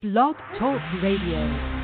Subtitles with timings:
[0.00, 1.78] Blog Talk Radio.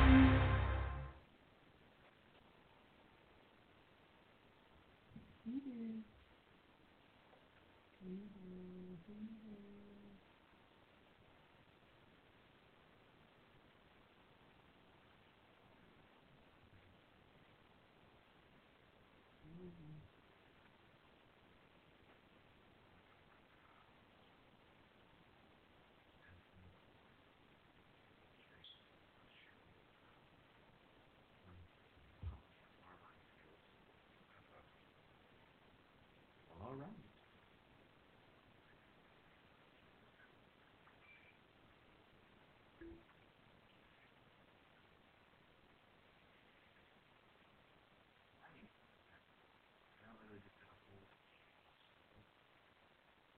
[36.65, 36.89] All right.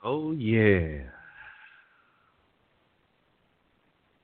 [0.10, 1.04] Oh yeah.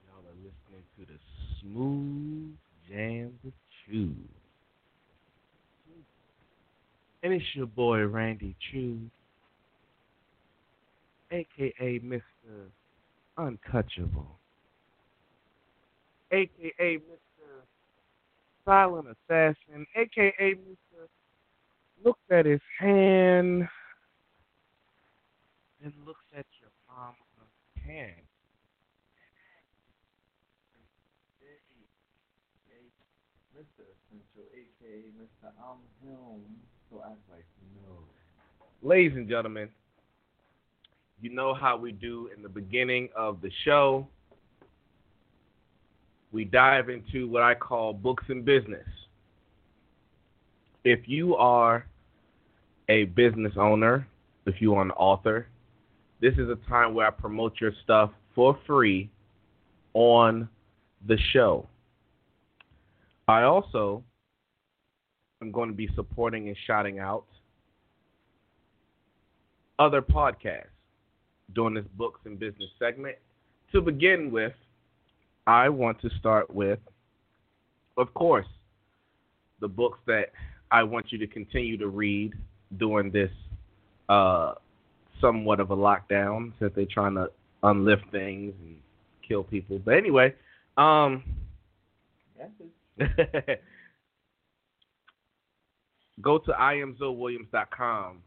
[0.08, 1.20] Y'all are listening to the
[1.60, 2.56] smooth
[2.90, 3.54] jams with
[3.86, 4.16] Choo.
[7.22, 8.98] And it's your boy Randy Choo,
[11.34, 12.22] aka Mr.
[13.38, 14.40] Untouchable,
[16.32, 17.66] aka Mr.
[18.64, 21.08] Silent Assassin, aka Mr.
[22.06, 23.68] Looks at his hand
[25.84, 27.48] and looks at your palm of
[27.86, 28.24] hand.
[34.14, 34.42] Mr.
[34.54, 35.52] Aka Mr.
[36.92, 38.00] Like know.
[38.82, 39.70] Ladies and gentlemen,
[41.22, 44.08] you know how we do in the beginning of the show.
[46.32, 48.88] We dive into what I call books and business.
[50.84, 51.86] If you are
[52.90, 54.08] a business owner,
[54.46, 55.48] if you are an author,
[56.24, 59.12] this is a time where I promote your stuff for free
[59.94, 60.48] on
[61.06, 61.68] the show.
[63.28, 64.06] I also
[65.42, 67.26] am going to be supporting and shouting out
[69.78, 70.68] other podcasts
[71.56, 73.18] during this books and business segment.
[73.74, 74.54] To begin with,
[75.46, 76.80] I want to start with,
[77.98, 78.48] of course,
[79.60, 80.28] the books that
[80.72, 82.32] I want you to continue to read
[82.78, 83.32] during this
[84.08, 84.54] uh,
[85.24, 87.30] somewhat of a lockdown since they're trying to
[87.64, 88.76] unlift things and
[89.28, 89.80] kill people.
[89.84, 90.36] But anyway,
[90.78, 91.24] um,
[96.22, 98.18] go to iamzowilliams.com.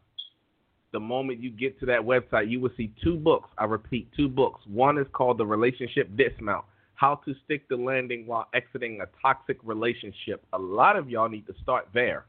[0.93, 3.49] The moment you get to that website, you will see two books.
[3.57, 4.61] I repeat, two books.
[4.65, 6.65] One is called The Relationship Dismount
[6.95, 10.43] How to Stick the Landing While Exiting a Toxic Relationship.
[10.53, 12.25] A lot of y'all need to start there.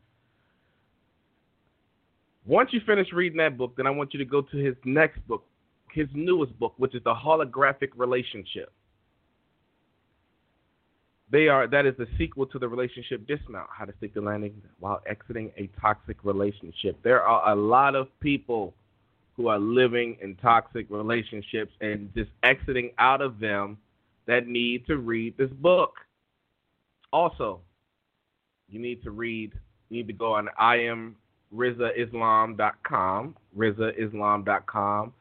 [2.47, 5.27] Once you finish reading that book, then I want you to go to his next
[5.27, 5.45] book,
[5.93, 8.73] his newest book, which is The Holographic Relationship.
[11.31, 14.63] They are that is the sequel to the relationship dismount, how to stick the landing
[14.81, 16.99] while exiting a toxic relationship.
[17.03, 18.73] There are a lot of people
[19.37, 23.77] who are living in toxic relationships and just exiting out of them
[24.27, 25.95] that need to read this book.
[27.13, 27.61] Also,
[28.69, 29.53] you need to read
[29.91, 31.17] you need to go on iamrizaislam.com,
[31.55, 35.13] rizaislam.com rizaislam.com.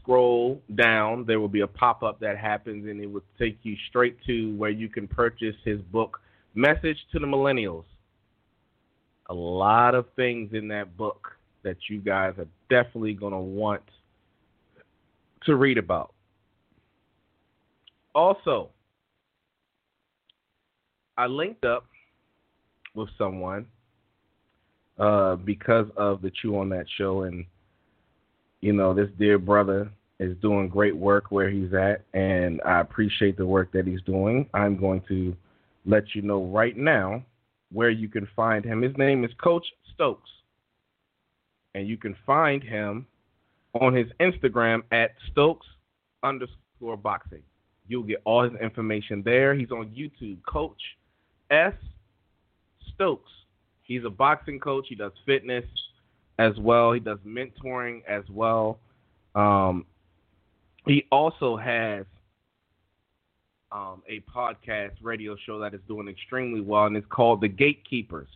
[0.00, 3.76] scroll down, there will be a pop up that happens, and it will take you
[3.88, 6.20] straight to where you can purchase his book,
[6.54, 7.84] Message to the Millennials.
[9.30, 13.82] A lot of things in that book that you guys are definitely going to want
[15.46, 16.12] to read about.
[18.14, 18.68] Also,
[21.16, 21.86] I linked up
[22.94, 23.66] with someone
[24.98, 27.44] uh, because of the Chew on That show and
[28.64, 33.36] you know, this dear brother is doing great work where he's at, and I appreciate
[33.36, 34.48] the work that he's doing.
[34.54, 35.36] I'm going to
[35.84, 37.22] let you know right now
[37.72, 38.80] where you can find him.
[38.80, 40.30] His name is Coach Stokes,
[41.74, 43.06] and you can find him
[43.74, 45.66] on his Instagram at Stokes
[46.22, 47.42] underscore boxing.
[47.86, 49.54] You'll get all his information there.
[49.54, 50.80] He's on YouTube, Coach
[51.50, 51.74] S.
[52.94, 53.30] Stokes.
[53.84, 54.86] He's a boxing coach.
[54.88, 55.64] He does fitness
[56.38, 56.92] as well.
[56.92, 58.78] He does mentoring as well.
[59.34, 59.86] Um,
[60.86, 62.06] he also has
[63.72, 68.28] um, a podcast radio show that is doing extremely well, and it's called The Gatekeepers.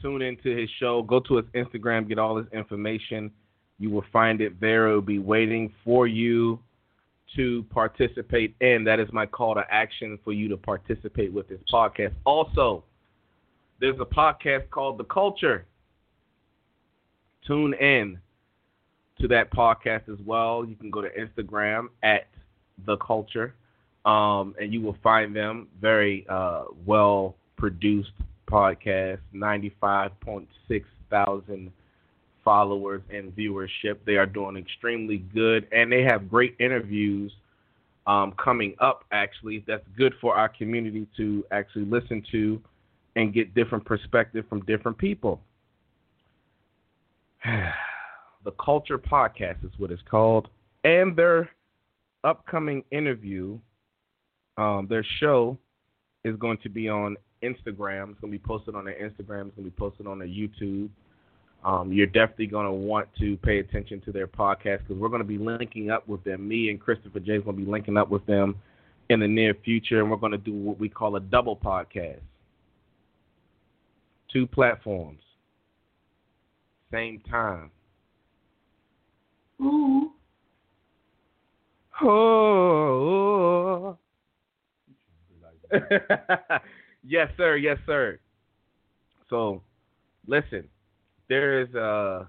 [0.00, 1.02] Tune into his show.
[1.02, 3.30] Go to his Instagram, get all his information.
[3.78, 4.88] You will find it there.
[4.88, 6.58] It will be waiting for you
[7.36, 8.84] to participate in.
[8.84, 12.12] That is my call to action for you to participate with this podcast.
[12.24, 12.84] Also,
[13.84, 15.66] there's a podcast called The Culture.
[17.46, 18.18] Tune in
[19.20, 20.64] to that podcast as well.
[20.64, 22.26] You can go to Instagram at
[22.86, 23.54] The Culture.
[24.06, 28.12] Um, and you will find them very uh, well produced
[28.50, 30.46] podcast, 95.6
[31.10, 31.70] thousand
[32.42, 33.98] followers and viewership.
[34.06, 37.32] They are doing extremely good, and they have great interviews
[38.06, 39.04] um, coming up.
[39.12, 42.62] Actually, that's good for our community to actually listen to
[43.16, 45.40] and get different perspective from different people.
[47.44, 50.48] the Culture Podcast is what it's called,
[50.84, 51.50] and their
[52.24, 53.58] upcoming interview,
[54.56, 55.58] um, their show
[56.24, 58.10] is going to be on Instagram.
[58.10, 59.48] It's going to be posted on their Instagram.
[59.48, 60.88] It's going to be posted on their YouTube.
[61.64, 65.22] Um, you're definitely going to want to pay attention to their podcast because we're going
[65.22, 66.46] to be linking up with them.
[66.46, 68.56] Me and Christopher J is going to be linking up with them
[69.08, 72.20] in the near future, and we're going to do what we call a double podcast.
[74.34, 75.20] Two platforms,
[76.90, 77.70] same time.
[79.62, 80.10] Ooh.
[82.02, 83.96] Oh.
[87.06, 87.56] yes, sir.
[87.56, 88.18] Yes, sir.
[89.30, 89.62] So,
[90.26, 90.68] listen,
[91.28, 92.28] there is a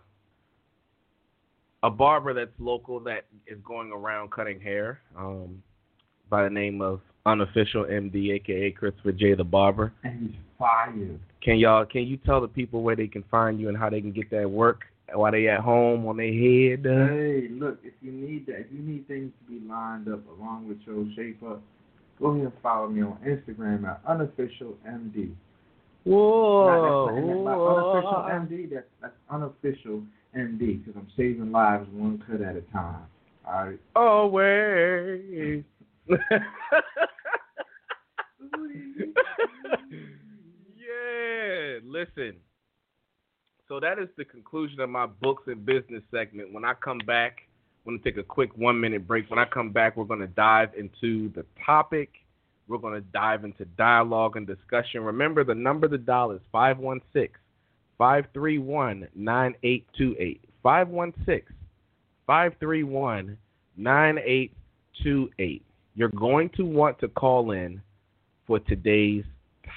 [1.82, 5.64] a barber that's local that is going around cutting hair um,
[6.30, 9.34] by the name of unofficial MD, aka Christopher J.
[9.34, 9.94] the barber.
[10.04, 11.20] And he's fired.
[11.42, 14.02] Can y'all can you tell the people where they can find you and how they
[14.02, 14.82] can get that work
[15.14, 16.86] while they at home on their head?
[16.86, 20.68] Hey, look, if you need that, if you need things to be lined up along
[20.68, 21.62] with your shape up,
[22.20, 25.32] go ahead and follow me on Instagram at unofficial MD.
[26.04, 27.92] Whoa, Not, that's, not, whoa.
[27.92, 28.70] unofficial MD.
[28.72, 30.04] That's that's unofficial
[30.38, 33.06] MD because I'm saving lives one cut at a time.
[33.48, 33.80] All right.
[33.96, 35.64] Always.
[40.78, 42.36] yeah, listen.
[43.68, 46.54] So that is the conclusion of my books and business segment.
[46.54, 47.40] When I come back,
[47.86, 49.30] I'm going to take a quick one minute break.
[49.30, 52.10] When I come back, we're going to dive into the topic.
[52.68, 55.04] We're going to dive into dialogue and discussion.
[55.04, 57.30] Remember, the number the dial is 516
[57.98, 60.42] 531 9828.
[60.64, 61.56] 516
[62.26, 63.38] 531
[63.78, 65.66] 9828.
[65.96, 67.82] You're going to want to call in
[68.46, 69.24] for today's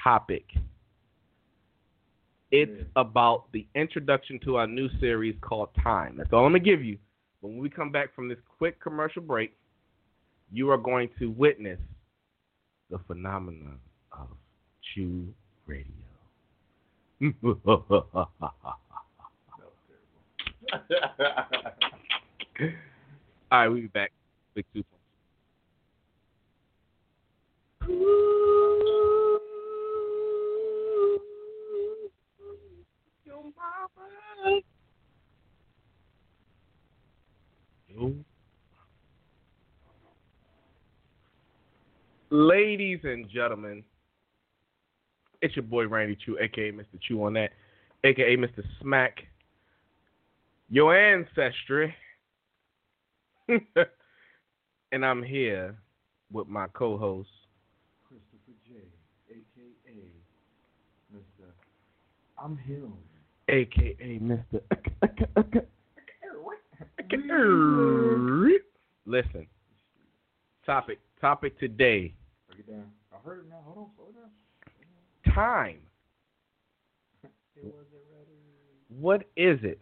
[0.03, 0.45] topic.
[2.51, 6.15] It's about the introduction to our new series called Time.
[6.17, 6.97] That's all I'm going to give you.
[7.43, 9.55] But when we come back from this quick commercial break,
[10.51, 11.79] you are going to witness
[12.91, 13.79] the phenomenon
[14.13, 14.29] of
[14.95, 15.27] Choo
[15.67, 15.85] Radio.
[23.51, 24.13] all right, we'll be back.
[24.55, 24.98] Big 2.0.
[42.31, 43.83] Ladies and gentlemen,
[45.41, 47.01] it's your boy Randy Choo, aka Mr.
[47.01, 47.53] Chew on that,
[48.05, 48.63] aka Mr.
[48.81, 49.19] Smack.
[50.69, 51.95] Your ancestry.
[53.49, 55.77] and I'm here
[56.31, 57.31] with my co-host.
[58.07, 58.75] Christopher J,
[59.31, 60.03] aka
[61.41, 61.53] Mr.
[62.43, 62.93] I'm him.
[63.49, 64.61] aka Mr.
[69.07, 69.47] Listen.
[70.67, 72.13] Topic topic today.
[72.49, 72.85] Break it down.
[73.13, 73.63] I heard it now.
[73.65, 75.35] Hold on, slow down.
[75.35, 75.79] Time.
[77.25, 78.39] It wasn't ready.
[79.01, 79.81] What is it?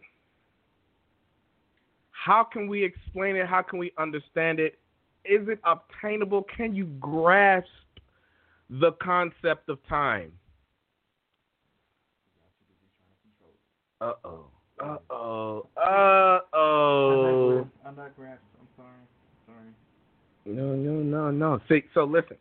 [2.11, 3.45] How can we explain it?
[3.47, 4.79] How can we understand it?
[5.25, 6.43] Is it obtainable?
[6.55, 7.67] Can you grasp
[8.69, 10.31] the concept of time?
[13.99, 14.45] Uh oh.
[14.79, 15.67] Uh oh.
[15.75, 17.67] Uh oh.
[17.85, 18.11] I'm not.
[18.17, 18.37] I'm
[18.75, 18.89] sorry.
[19.47, 20.55] Sorry.
[20.55, 21.59] No, no, no, no.
[21.67, 22.37] See, so listen.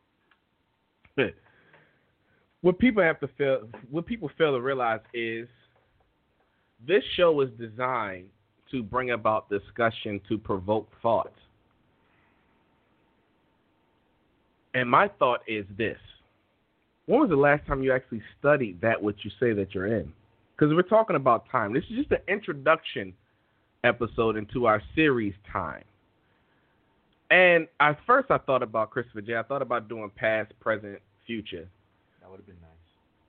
[2.61, 5.49] what people have to feel, what people fail to realize is,
[6.87, 8.29] this show is designed
[8.71, 11.33] to bring about discussion to provoke thought.
[14.75, 15.99] And my thought is this:
[17.07, 20.13] When was the last time you actually studied that which you say that you're in?
[20.57, 21.75] Because we're talking about time.
[21.75, 23.13] This is just an introduction
[23.85, 25.85] episode into our series time.
[27.31, 29.37] And at first, I thought about Christopher J.
[29.37, 31.69] I thought about doing past, present, future.
[32.21, 32.71] That would have been nice.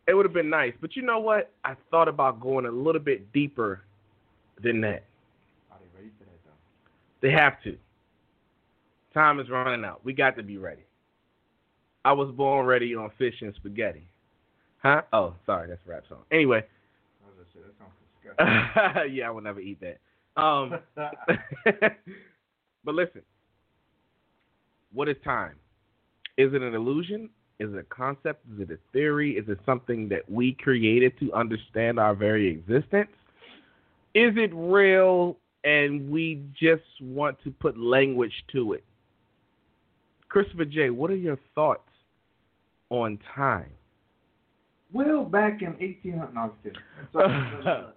[0.07, 1.51] It would have been nice, but you know what?
[1.65, 3.81] I thought about going a little bit deeper
[4.63, 5.03] than that.
[5.69, 7.27] Are they ready for that though?
[7.27, 7.77] They have to.
[9.13, 10.05] Time is running out.
[10.05, 10.83] We got to be ready.
[12.05, 14.07] I was born ready on fish and spaghetti.
[14.81, 15.01] Huh?
[15.11, 16.19] Oh, sorry, that's a rap song.
[16.31, 16.63] Anyway,
[17.57, 19.15] Say that sounds disgusting.
[19.15, 19.99] yeah, I would never eat that.
[20.41, 20.79] Um,
[22.83, 23.21] but listen,
[24.93, 25.55] what is time?
[26.37, 27.29] Is it an illusion?
[27.59, 28.45] Is it a concept?
[28.53, 29.31] Is it a theory?
[29.31, 33.09] Is it something that we created to understand our very existence?
[34.13, 38.83] Is it real and we just want to put language to it?
[40.29, 41.89] Christopher J., what are your thoughts
[42.89, 43.71] on time?
[44.93, 46.79] Well, back in 1800, no, I was kidding.
[47.13, 47.91] So, uh,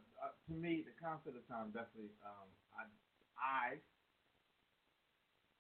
[0.49, 2.83] to me, the concept of time definitely, um, I,
[3.39, 3.77] I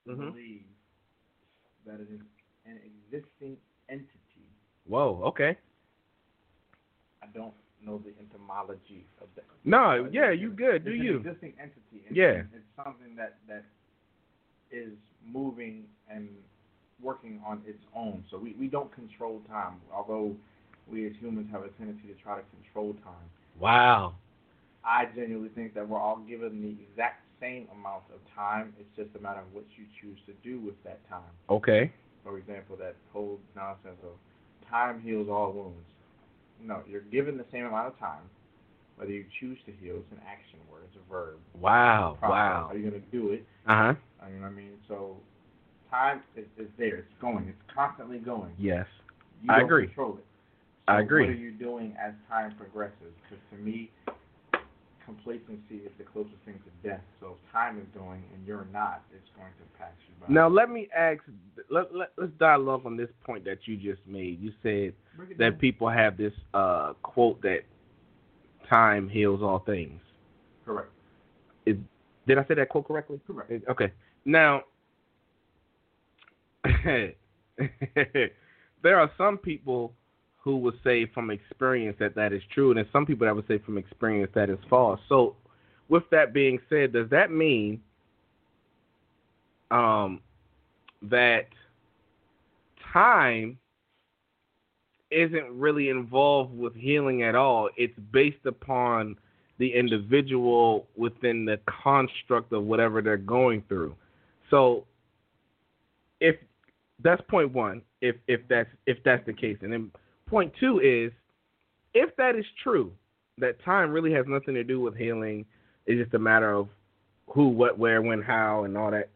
[0.08, 0.32] Mhm.
[0.32, 0.64] believe
[1.86, 2.20] that it is
[2.66, 3.56] an existing
[3.88, 4.46] entity.
[4.86, 5.56] Whoa, okay.
[7.22, 9.44] I don't know the etymology of that.
[9.64, 10.84] No, But yeah, it's- you good.
[10.84, 11.14] Do it's you?
[11.20, 12.04] An existing entity.
[12.08, 12.42] and Yeah.
[12.52, 13.64] It's something that that
[14.70, 14.92] is
[15.24, 16.28] moving and
[17.00, 18.24] working on its own.
[18.30, 20.36] So we, we don't control time, although
[20.90, 23.28] we as humans have a tendency to try to control time.
[23.58, 24.14] Wow.
[24.84, 28.72] I genuinely think that we're all given the exact same amount of time.
[28.78, 31.30] It's just a matter of what you choose to do with that time.
[31.48, 31.92] Okay.
[32.24, 34.12] For example, that whole nonsense of
[34.68, 35.86] time heals all wounds.
[36.62, 38.22] No, you're given the same amount of time.
[38.96, 41.38] Whether you choose to heal, it's an action word, it's a verb.
[41.58, 42.16] Wow.
[42.18, 42.30] Process.
[42.30, 42.68] Wow.
[42.70, 43.46] Are you going to do it?
[43.66, 43.94] Uh huh.
[44.22, 45.16] I mean, I mean, so
[45.90, 46.96] time is, is there.
[46.96, 47.48] It's going.
[47.48, 48.52] It's constantly going.
[48.58, 48.86] Yes.
[49.42, 49.86] You I agree.
[49.86, 50.24] control it.
[50.88, 51.26] I agree.
[51.26, 53.14] What are you doing as time progresses?
[53.22, 53.90] Because to me,
[55.04, 57.00] complacency is the closest thing to death.
[57.20, 60.32] So if time is going and you're not, it's going to pass you by.
[60.32, 61.20] Now let me ask.
[61.70, 64.40] Let, let let's dialogue on this point that you just made.
[64.40, 64.94] You said
[65.38, 65.52] that down.
[65.54, 67.60] people have this uh, quote that
[68.68, 70.00] time heals all things.
[70.64, 70.90] Correct.
[71.66, 71.76] Is,
[72.26, 73.20] Did I say that quote correctly?
[73.26, 73.52] Correct.
[73.68, 73.92] Okay.
[74.24, 74.62] Now,
[76.84, 77.14] there
[78.84, 79.94] are some people
[80.42, 83.46] who would say from experience that that is true, and there's some people that would
[83.46, 85.00] say from experience that is false.
[85.08, 85.36] So,
[85.88, 87.80] with that being said, does that mean
[89.70, 90.20] um,
[91.02, 91.48] that
[92.92, 93.58] time
[95.10, 97.68] isn't really involved with healing at all?
[97.76, 99.16] It's based upon
[99.58, 103.94] the individual within the construct of whatever they're going through.
[104.48, 104.86] So
[106.20, 106.36] if
[107.02, 109.58] that's point one, if if that's if that's the case.
[109.62, 109.90] And then
[110.30, 111.12] point two is
[111.92, 112.92] if that is true,
[113.38, 115.44] that time really has nothing to do with healing,
[115.86, 116.68] it's just a matter of
[117.26, 119.08] who, what, where, when, how and all that,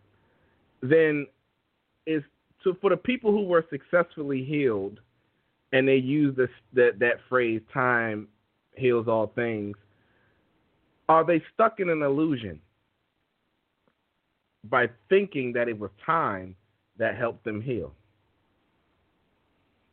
[0.82, 1.26] then
[2.06, 2.22] is
[2.62, 5.00] so for the people who were successfully healed
[5.72, 8.28] and they use this that that phrase time
[8.76, 9.76] heals all things
[11.08, 12.60] are they stuck in an illusion
[14.64, 16.56] by thinking that it was time
[16.98, 17.92] that helped them heal?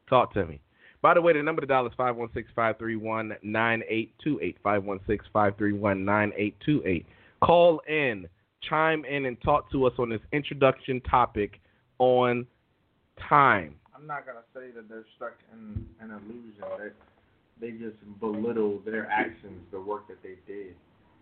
[0.10, 0.62] Talk to me.
[1.02, 7.06] By the way, the number to dial is 516-531-9828, 516-531-9828.
[7.44, 8.28] Call in,
[8.70, 11.60] chime in, and talk to us on this introduction topic
[11.98, 12.46] on
[13.30, 13.74] time.
[13.96, 16.66] I'm not gonna say that they're stuck in an illusion.
[16.78, 16.94] That
[17.60, 20.76] they just belittle their actions, the work that they did.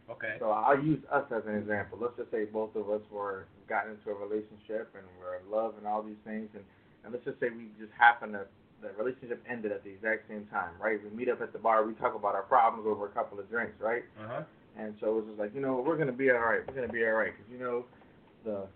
[0.09, 0.37] Okay.
[0.39, 1.99] So I'll use us as an example.
[2.01, 5.75] Let's just say both of us were got into a relationship and we're in love
[5.77, 6.63] and all these things, and
[7.03, 8.45] and let's just say we just happen to
[8.81, 10.99] the relationship ended at the exact same time, right?
[11.03, 13.49] We meet up at the bar, we talk about our problems over a couple of
[13.49, 14.03] drinks, right?
[14.23, 14.43] Uh-huh.
[14.77, 16.61] And so it was just like, you know, we're gonna be all right.
[16.67, 17.85] We're gonna be all right, because you know,
[18.45, 18.67] the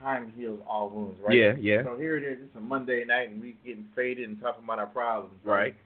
[0.00, 1.36] time heals all wounds, right?
[1.36, 1.84] Yeah, yeah.
[1.84, 2.38] So here it is.
[2.42, 5.76] It's a Monday night, and we getting faded and talking about our problems, Right.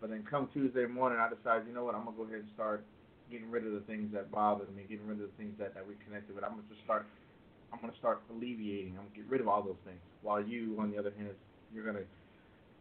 [0.00, 1.94] But then come Tuesday morning, I decide, you know what?
[1.94, 2.84] I'm gonna go ahead and start
[3.30, 5.86] getting rid of the things that bothered me, getting rid of the things that that
[5.86, 6.44] we connected with.
[6.44, 7.06] I'm gonna just start.
[7.72, 8.92] I'm gonna start alleviating.
[8.98, 9.98] I'm gonna get rid of all those things.
[10.22, 11.30] While you, on the other hand,
[11.72, 12.04] you're gonna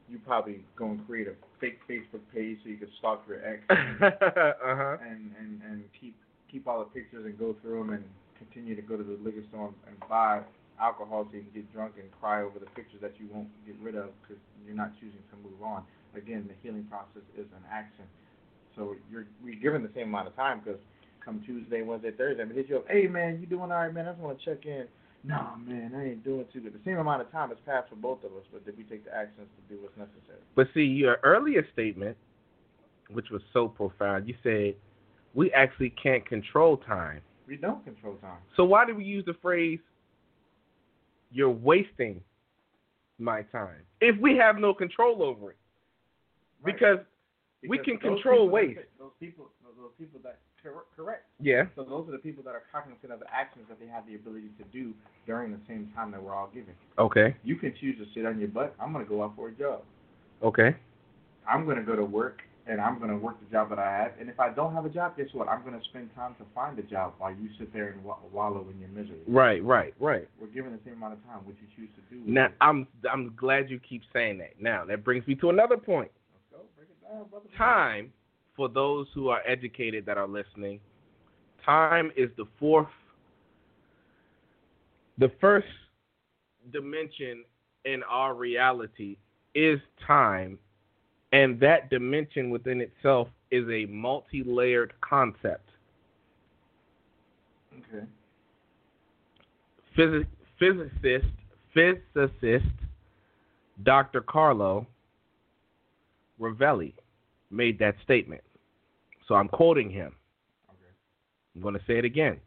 [0.09, 3.62] you probably go and create a fake Facebook page so you can stalk your ex
[3.69, 4.97] uh-huh.
[5.01, 6.15] and, and, and keep
[6.51, 8.03] keep all the pictures and go through them and
[8.38, 10.41] continue to go to the liquor store and buy
[10.79, 13.75] alcohol so you can get drunk and cry over the pictures that you won't get
[13.81, 15.83] rid of because you're not choosing to move on.
[16.15, 18.05] Again, the healing process is an action.
[18.75, 20.79] So you're we're given the same amount of time because
[21.24, 22.85] come Tuesday, Wednesday, Thursday, I'm gonna hit you up.
[22.89, 24.07] Hey man, you doing all right, man?
[24.07, 24.85] I just want to check in.
[25.25, 26.74] No man, I ain't doing too good.
[26.74, 29.05] The same amount of time has passed for both of us, but did we take
[29.05, 30.39] the actions to do what's necessary?
[30.55, 32.15] But see, your earlier statement,
[33.10, 34.75] which was so profound, you said
[35.34, 37.22] we actually can't control time.
[37.48, 38.38] We don't control time.
[38.55, 39.79] So why did we use the phrase
[41.32, 42.22] "you're wasting
[43.17, 45.58] my time" if we have no control over it?
[46.62, 46.74] Right.
[46.74, 47.00] Because
[47.67, 48.79] we can control people waste.
[49.00, 49.50] Those people,
[49.85, 51.25] those people that cor- correct.
[51.39, 54.05] yeah, So those are the people that are cognizant of the actions that they have
[54.07, 54.93] the ability to do
[55.27, 56.73] during the same time that we're all given.
[56.97, 58.73] okay, You can choose to sit on your butt.
[58.81, 59.81] I'm gonna go out for a job.
[60.41, 60.75] okay,
[61.47, 64.13] I'm gonna go to work and I'm going to work the job that I have.
[64.19, 65.47] And if I don't have a job, guess what?
[65.47, 68.17] I'm going to spend time to find a job while you sit there and wa-
[68.33, 69.19] wallow in your misery.
[69.27, 70.27] Right, right, right.
[70.41, 71.45] We're given the same amount of time.
[71.45, 72.23] What you choose to do.
[72.25, 72.47] Now.
[72.61, 74.59] I'm I'm glad you keep saying that.
[74.59, 76.09] Now that brings me to another point.
[76.33, 76.67] Let's go.
[76.75, 77.45] Break it down, brother.
[77.55, 78.11] Time
[78.55, 80.79] for those who are educated that are listening.
[81.63, 82.88] Time is the fourth,
[85.17, 85.67] the first
[86.71, 87.43] dimension
[87.85, 89.17] in our reality
[89.53, 90.57] is time,
[91.31, 95.69] and that dimension within itself is a multi-layered concept.
[97.74, 98.05] Okay.
[99.97, 100.27] Physi-
[100.59, 101.27] physicist,
[101.74, 102.65] physicist,
[103.83, 104.21] Dr.
[104.21, 104.88] Carlo
[106.39, 106.93] Rovelli
[107.51, 108.41] made that statement.
[109.27, 110.15] So I'm quoting him.
[110.70, 110.91] Okay.
[111.55, 112.39] I'm going to say it again.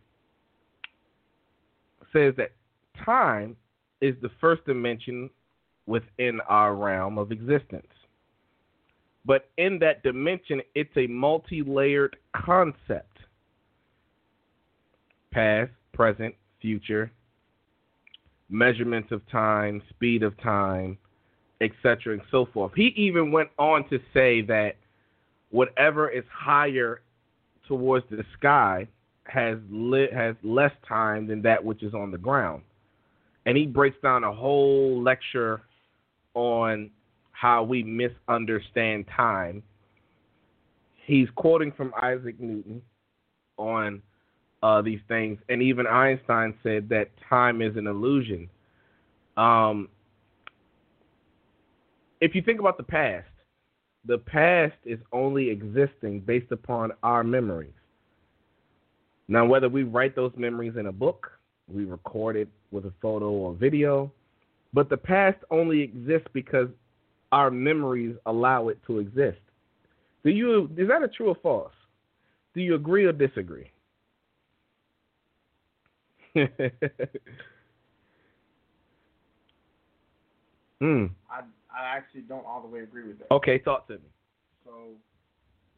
[2.00, 2.52] It says that
[3.04, 3.56] time
[4.00, 5.30] is the first dimension
[5.86, 7.86] within our realm of existence.
[9.24, 13.18] But in that dimension, it's a multi layered concept
[15.30, 17.10] past, present, future,
[18.48, 20.96] measurements of time, speed of time,
[21.60, 22.72] etc., and so forth.
[22.74, 24.76] He even went on to say that
[25.50, 27.00] whatever is higher
[27.66, 28.88] towards the sky
[29.24, 29.58] has
[30.12, 32.62] has less time than that which is on the ground.
[33.46, 35.62] And he breaks down a whole lecture
[36.34, 36.90] on
[37.32, 39.62] how we misunderstand time.
[41.06, 42.82] He's quoting from Isaac Newton
[43.56, 44.02] on
[44.62, 48.48] uh, these things, and even Einstein said that time is an illusion.
[49.36, 49.88] Um,
[52.20, 53.26] if you think about the past,
[54.08, 57.70] the past is only existing based upon our memories.
[59.28, 61.30] Now, whether we write those memories in a book,
[61.72, 64.10] we record it with a photo or video,
[64.72, 66.68] but the past only exists because
[67.30, 69.38] our memories allow it to exist.
[70.24, 71.72] Do you is that a true or false?
[72.54, 73.70] Do you agree or disagree?
[80.80, 81.06] Hmm.
[81.28, 81.40] I
[81.78, 83.30] I actually don't all the way agree with that.
[83.30, 84.10] Okay, talk to me.
[84.64, 84.72] So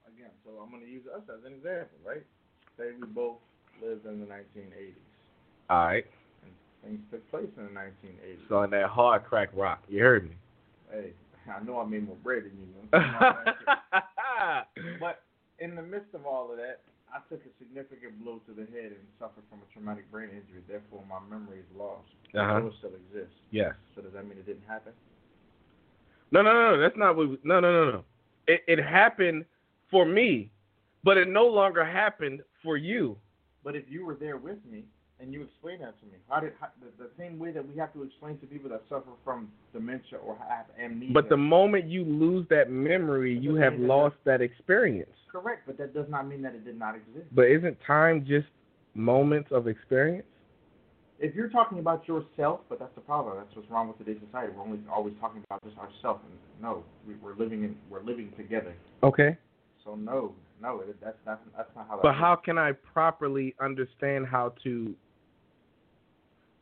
[0.09, 2.25] again, so I'm going to use us as an example, right?
[2.79, 3.37] Say we both
[3.83, 4.95] lived in the 1980s.
[5.69, 6.05] All right.
[6.43, 8.49] and Things took place in the 1980s.
[8.49, 10.37] So on that hard crack rock, you heard me.
[10.91, 11.13] hey,
[11.53, 12.67] I know I made more bread than you.
[12.73, 13.37] know.
[15.01, 15.23] but
[15.59, 16.81] in the midst of all of that,
[17.13, 20.63] I took a significant blow to the head and suffered from a traumatic brain injury.
[20.69, 22.07] Therefore, my memory is lost.
[22.35, 22.67] Uh-huh.
[22.67, 23.35] It still exists.
[23.51, 23.75] yes.
[23.95, 24.93] So does that mean it didn't happen?
[26.31, 26.81] No, no, no, no.
[26.81, 27.45] That's not what.
[27.45, 28.05] No, no, no, no.
[28.47, 29.45] It it happened
[29.90, 30.51] for me,
[31.05, 33.16] but it no longer happened for you.
[33.64, 34.85] But if you were there with me
[35.21, 37.77] and you explained that to me, how did how, the, the same way that we
[37.77, 41.12] have to explain to people that suffer from dementia or have amnesia?
[41.12, 45.11] But the moment you lose that memory, you have lost that experience.
[45.31, 47.27] correct, but that does not mean that it did not exist.
[47.33, 48.49] But isn't time just
[48.95, 50.27] moments of experience?
[51.21, 53.37] If you're talking about yourself, but that's the problem.
[53.37, 54.53] That's what's wrong with today's society.
[54.57, 56.25] We're only always talking about just ourselves.
[56.25, 58.75] And no, we, we're living in we're living together.
[59.03, 59.37] Okay.
[59.85, 61.97] So no, no, it, that's not that's not how.
[61.97, 62.19] That But works.
[62.21, 64.95] how can I properly understand how to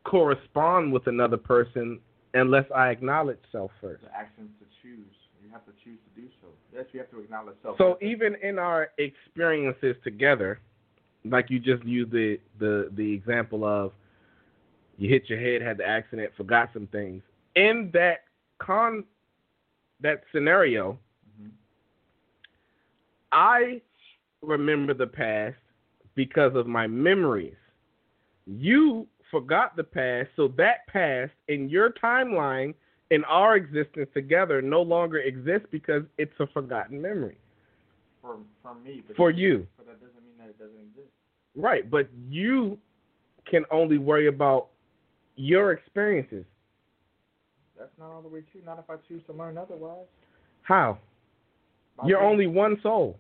[0.05, 2.01] correspond with another person
[2.35, 4.03] unless I acknowledge self first?
[4.03, 5.07] the actions to choose.
[5.40, 6.49] You have to choose to do so.
[6.75, 7.79] Yes, you have to acknowledge self.
[7.79, 10.59] So even in our experiences together,
[11.25, 13.92] like you just used the the the example of
[14.98, 17.22] you hit your head, had the accident, forgot some things.
[17.54, 18.24] In that
[18.58, 19.04] con
[20.00, 20.98] that scenario,
[21.40, 21.50] Mhm.
[23.32, 23.80] I
[24.42, 25.56] remember the past
[26.14, 27.56] because of my memories.
[28.46, 32.74] You forgot the past, so that past in your timeline
[33.11, 37.38] in our existence together no longer exists because it's a forgotten memory
[38.20, 39.66] for for me, but for you.
[39.76, 41.12] But that doesn't mean that it doesn't exist.
[41.56, 42.78] Right, but you
[43.46, 44.68] can only worry about
[45.38, 46.44] your experiences.
[47.79, 48.61] That's not all the way true.
[48.66, 50.07] Not if I choose to learn otherwise.
[50.62, 50.98] How?
[51.96, 53.18] My You're only one soul.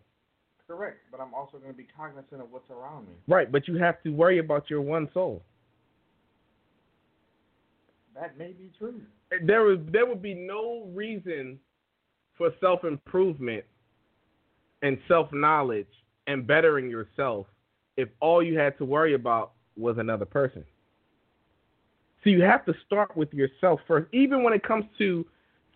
[0.66, 3.14] correct, but I'm also going to be cognizant of what's around me.
[3.28, 5.42] Right, but you have to worry about your one soul.
[8.14, 9.00] That may be true.
[9.44, 11.58] There was there would be no reason
[12.36, 13.64] for self improvement
[14.82, 15.86] and self knowledge
[16.26, 17.46] and bettering yourself
[17.96, 20.64] if all you had to worry about was another person.
[22.28, 25.24] So you have to start with yourself first, even when it comes to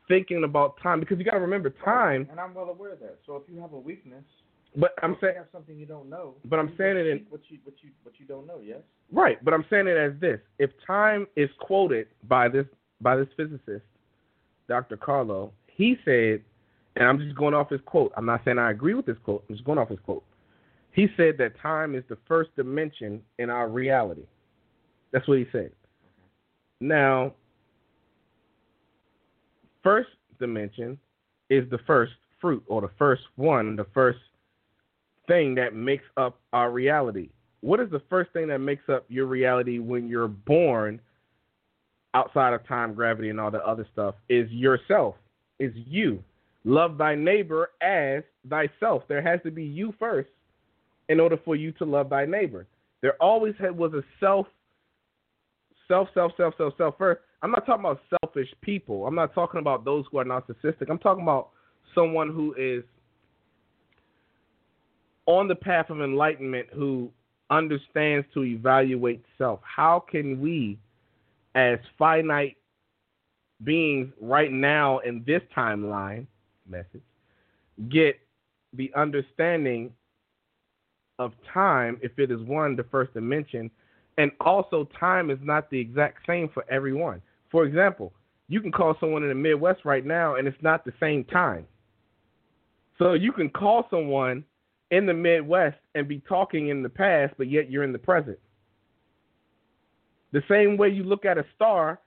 [0.06, 2.28] thinking about time, because you got to remember time.
[2.30, 3.20] And I'm well aware of that.
[3.24, 4.22] So if you have a weakness,
[4.76, 6.34] But I'm saying have something you don't know.
[6.44, 8.60] But I'm saying it in- what you what you what you don't know.
[8.62, 8.80] Yes.
[9.10, 12.66] Right, but I'm saying it as this: if time is quoted by this
[13.00, 13.86] by this physicist,
[14.68, 14.98] Dr.
[14.98, 16.42] Carlo, he said
[16.96, 18.12] and I'm just going off his quote.
[18.14, 19.42] I'm not saying I agree with this quote.
[19.48, 20.24] I'm just going off his quote.
[20.90, 24.26] He said that time is the first dimension in our reality.
[25.12, 25.70] That's what he said.
[26.82, 27.34] Now,
[29.84, 30.08] first
[30.40, 30.98] dimension
[31.48, 34.18] is the first fruit or the first one, the first
[35.28, 37.28] thing that makes up our reality.
[37.60, 41.00] What is the first thing that makes up your reality when you're born
[42.14, 44.16] outside of time, gravity, and all the other stuff?
[44.28, 45.14] Is yourself,
[45.60, 46.20] is you.
[46.64, 49.04] Love thy neighbor as thyself.
[49.06, 50.30] There has to be you first
[51.08, 52.66] in order for you to love thy neighbor.
[53.02, 54.48] There always was a self,
[55.88, 57.20] self, self, self, self, self first.
[57.42, 59.06] I'm not talking about selfish people.
[59.06, 60.90] I'm not talking about those who are narcissistic.
[60.90, 61.50] I'm talking about
[61.94, 62.84] someone who is
[65.26, 67.10] on the path of enlightenment who
[67.50, 69.60] understands to evaluate self.
[69.62, 70.78] How can we,
[71.54, 72.56] as finite
[73.64, 76.26] beings right now in this timeline,
[76.68, 77.02] message,
[77.88, 78.18] get
[78.72, 79.92] the understanding
[81.18, 83.70] of time if it is one, the first dimension,
[84.18, 87.22] and also time is not the exact same for everyone.
[87.50, 88.12] For example,
[88.48, 91.66] you can call someone in the Midwest right now and it's not the same time.
[92.98, 94.44] So you can call someone
[94.90, 98.38] in the Midwest and be talking in the past, but yet you're in the present.
[100.32, 102.00] The same way you look at a star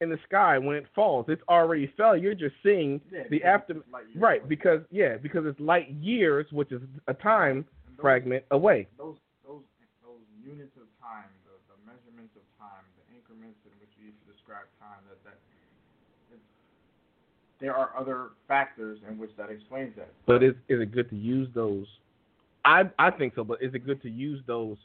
[0.00, 2.16] in the sky when it falls, it's already fell.
[2.16, 4.48] You're just seeing Yeah, the because after, it's light years right?
[4.48, 8.88] Because yeah, because it's light years, which is a time those- fragment away.
[8.98, 9.62] those those
[10.02, 14.32] those units of time, the, the measurements of time, the increments in which you to
[14.32, 15.38] describe time, that that
[17.60, 20.12] there are other factors in which that explains that.
[20.26, 21.86] But is is it good to use those?
[22.64, 24.76] I I think so, but is it good to use those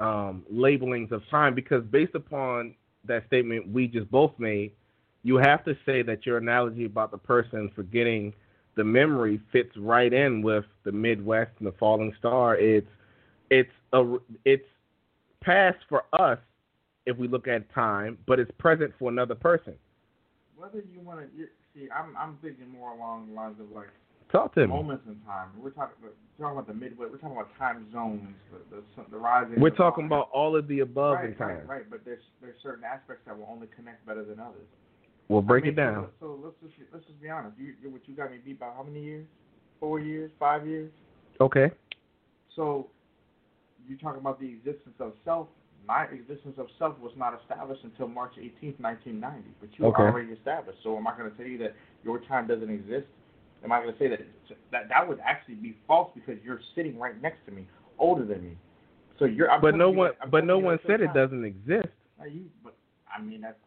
[0.00, 1.54] um, labelings of time?
[1.54, 2.74] Because based upon
[3.04, 4.72] that statement we just both made,
[5.22, 8.32] you have to say that your analogy about the person forgetting
[8.74, 12.56] the memory fits right in with the Midwest and the falling star.
[12.56, 12.88] It's
[13.50, 14.66] it's a it's
[15.40, 16.38] past for us
[17.06, 19.74] if we look at time, but it's present for another person.
[20.56, 21.26] Whether you want to
[21.74, 23.88] see, I'm I'm thinking more along the lines of like
[24.32, 24.66] Talk to me.
[24.68, 25.50] moments in time.
[25.58, 27.12] We're talking about, talking about the Midwest.
[27.12, 28.22] We're talking about time zones,
[28.70, 29.60] the the, the rising.
[29.60, 31.48] We're talking about all of the above right, in time.
[31.48, 34.64] Right, right, but there's there's certain aspects that will only connect better than others.
[35.28, 36.06] We'll break I mean, it down.
[36.18, 37.58] So, so let's just let's just be honest.
[37.58, 39.26] You, you what you got me beat by how many years?
[39.80, 40.30] Four years?
[40.38, 40.90] Five years?
[41.38, 41.70] Okay.
[42.56, 42.88] So
[43.86, 45.48] you're talking about the existence of self.
[45.86, 49.50] My existence of self was not established until March 18th, 1990.
[49.60, 50.02] But you Okay.
[50.02, 50.78] were already established.
[50.82, 53.06] So am I going to tell you that your time doesn't exist?
[53.64, 54.20] Am I going to say that
[54.70, 57.66] that that would actually be false because you're sitting right next to me,
[57.98, 58.56] older than me?
[59.18, 59.50] So you're.
[59.50, 61.88] I'm But no one that- but no one said it doesn't exist.
[62.28, 62.76] You, but
[63.12, 63.58] I mean that's.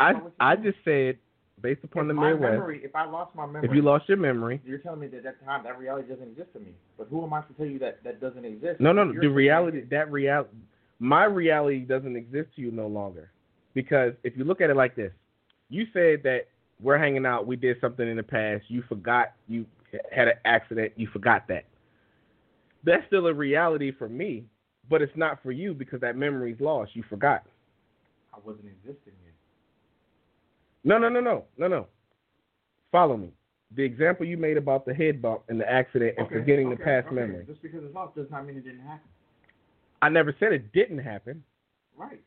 [0.00, 1.18] I I just said
[1.60, 4.18] based upon if the Midwest, memory, if I lost my memory, if you lost your
[4.18, 6.74] memory, you're telling me that that time that reality doesn't exist to me.
[6.98, 8.80] But who am I to tell you that that doesn't exist?
[8.80, 10.56] no no no, the reality that reality
[11.02, 13.32] my reality doesn't exist to you no longer.
[13.74, 15.10] Because if you look at it like this,
[15.68, 16.42] you said that
[16.80, 19.66] we're hanging out, we did something in the past, you forgot you
[20.12, 21.64] had an accident, you forgot that.
[22.84, 24.44] That's still a reality for me,
[24.88, 26.94] but it's not for you because that memory's lost.
[26.94, 27.42] You forgot.
[28.32, 29.34] I wasn't existing yet.
[30.84, 31.86] No, no, no, no, no, no.
[32.92, 33.30] Follow me.
[33.74, 36.74] The example you made about the head bump and the accident and Okay, forgetting the
[36.76, 37.16] okay, past okay.
[37.16, 37.44] memory.
[37.46, 39.08] Just because it's lost does not mean it didn't happen.
[40.02, 41.42] I never said it didn't happen,
[41.96, 42.20] Right.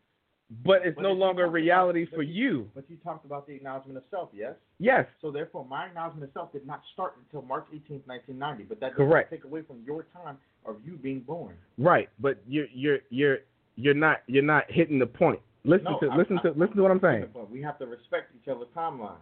[0.64, 2.72] but it's But no longer about- reality for you.
[2.74, 4.56] But you talked about the acknowledgement of self, yes?
[4.80, 8.64] Yes, So therefore, my acknowledgement of self did not start until March 18th, 1990.
[8.64, 9.30] But that does Correct.
[9.30, 11.56] take away from your time of you being born.
[11.78, 12.10] right.
[12.20, 13.40] But you're you're you're
[13.76, 15.42] you're not you're not hitting the point.
[15.66, 17.30] Listen No, to I'm- listen to I'm- listen to what I'm saying.
[17.52, 19.18] We have to respect each other's timeline.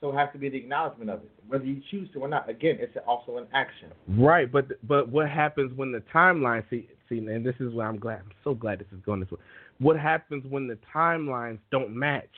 [0.00, 2.48] So it has to be the acknowledgement of it, whether you choose to or not.
[2.48, 3.90] Again, it's also an action.
[4.08, 6.88] Right, but but what happens when the timeline see
[7.20, 9.38] see and this is why I'm glad I'm so glad this is going this way.
[9.78, 12.28] What happens when the timelines don't match?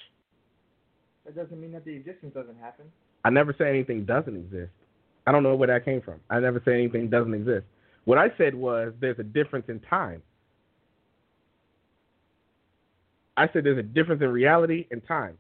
[1.24, 2.86] That doesn't mean that the existence doesn't happen.
[3.24, 4.70] I never said anything doesn't exist.
[5.26, 6.20] I don't know where that came from.
[6.30, 7.64] I never said anything doesn't exist.
[8.04, 10.22] What I said was there's a difference in time.
[13.36, 15.36] I said there's a difference in reality and time.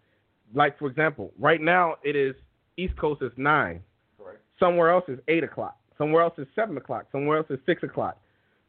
[0.54, 2.34] Like for example, right now it is
[2.76, 3.80] East Coast is nine.
[4.18, 4.40] Correct.
[4.58, 5.76] Somewhere else is eight o'clock.
[5.96, 7.06] Somewhere else is seven o'clock.
[7.12, 8.18] Somewhere else is six o'clock.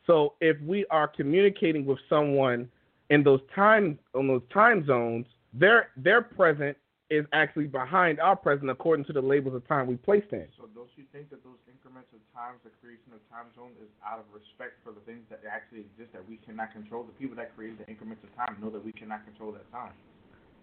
[0.08, 2.70] So if we are communicating with someone
[3.10, 6.76] in those time on those time zones, their their present
[7.10, 10.48] is actually behind our present according to the labels of time we placed in.
[10.60, 13.88] So don't you think that those increments of times, the creation of time zone, is
[14.04, 17.08] out of respect for the things that actually exist that we cannot control?
[17.08, 19.96] The people that created the increments of time know that we cannot control that time.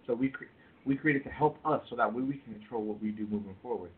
[0.06, 0.52] So we cre-
[0.84, 3.56] we created to help us so that way we can control what we do moving
[3.62, 3.90] forward.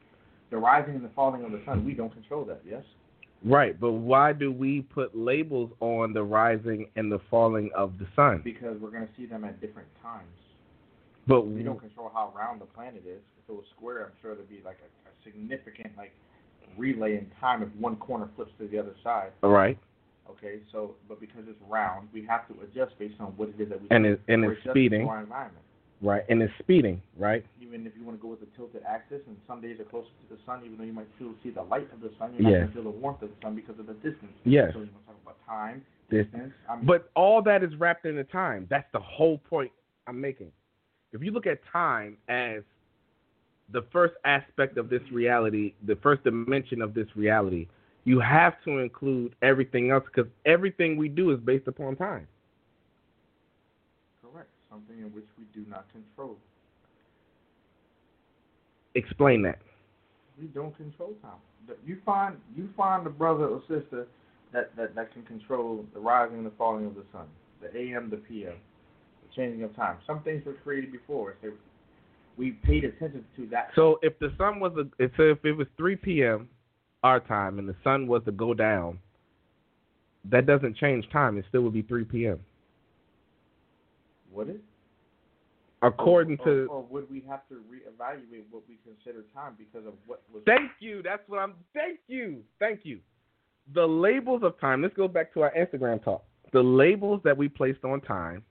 [0.51, 2.63] the rising and the falling of the sun, we don't control that.
[2.65, 2.85] Yes.
[3.47, 8.07] Right, but why do we put labels on the rising and the falling of the
[8.17, 8.41] sun?
[8.43, 10.27] Because we're going to see them at different times.
[11.29, 13.21] But We don't control how round the planet is.
[13.39, 16.13] If it was square, I'm sure there'd be like a, a significant like
[16.77, 19.31] relay in time if one corner flips to the other side.
[19.43, 19.79] all right,
[20.29, 23.69] Okay, so but because it's round, we have to adjust based on what it is
[23.69, 23.87] that we.
[23.91, 25.65] and it, and it's speeding, to our environment.
[26.07, 27.45] Right, and it's speeding, right.
[27.61, 30.09] Even if you want to go with the tilted axis, and some days are closer
[30.09, 32.43] to the sun, even though you might still see the light of the sun, you're
[32.43, 34.33] not going to feel the warmth of the sun because of the distance.
[34.45, 34.71] Yes.
[34.73, 36.53] So you want to talk about time, distance.
[36.71, 38.67] I mean, But all that is wrapped into time.
[38.71, 39.73] That's the whole point
[40.07, 40.53] I'm making.
[41.13, 42.63] If you look at time as
[43.73, 47.67] the first aspect of this reality, the first dimension of this reality,
[48.05, 52.29] you have to include everything else because everything we do is based upon time.
[54.77, 56.37] Something in which we do not control.
[58.95, 59.59] Explain that.
[60.39, 61.77] We don't control time.
[61.87, 64.07] You find you find the brother or sister
[64.53, 67.25] that, that, that can control the rising and the falling of the sun,
[67.63, 69.97] the AM, the PM, the changing of time.
[70.07, 71.37] Some things were created before.
[71.43, 71.49] They,
[72.37, 73.71] we paid attention to that.
[73.75, 76.51] So if the sun was a, if if it was 3 p.m.
[77.03, 78.99] our time and the sun was to go down,
[80.31, 81.39] that doesn't change time.
[81.39, 82.41] It still would be 3 p.m.
[84.37, 84.61] Would it?
[85.83, 89.95] According or, to or, would we have to reevaluate what we consider time because of
[90.07, 91.03] what was Thank you.
[91.03, 91.55] That's what I'm.
[91.75, 92.43] Thank you.
[92.59, 93.01] Thank you.
[93.75, 94.83] The labels of time.
[94.83, 96.25] Let's go back to our Instagram talk.
[96.53, 98.43] The labels that we placed on time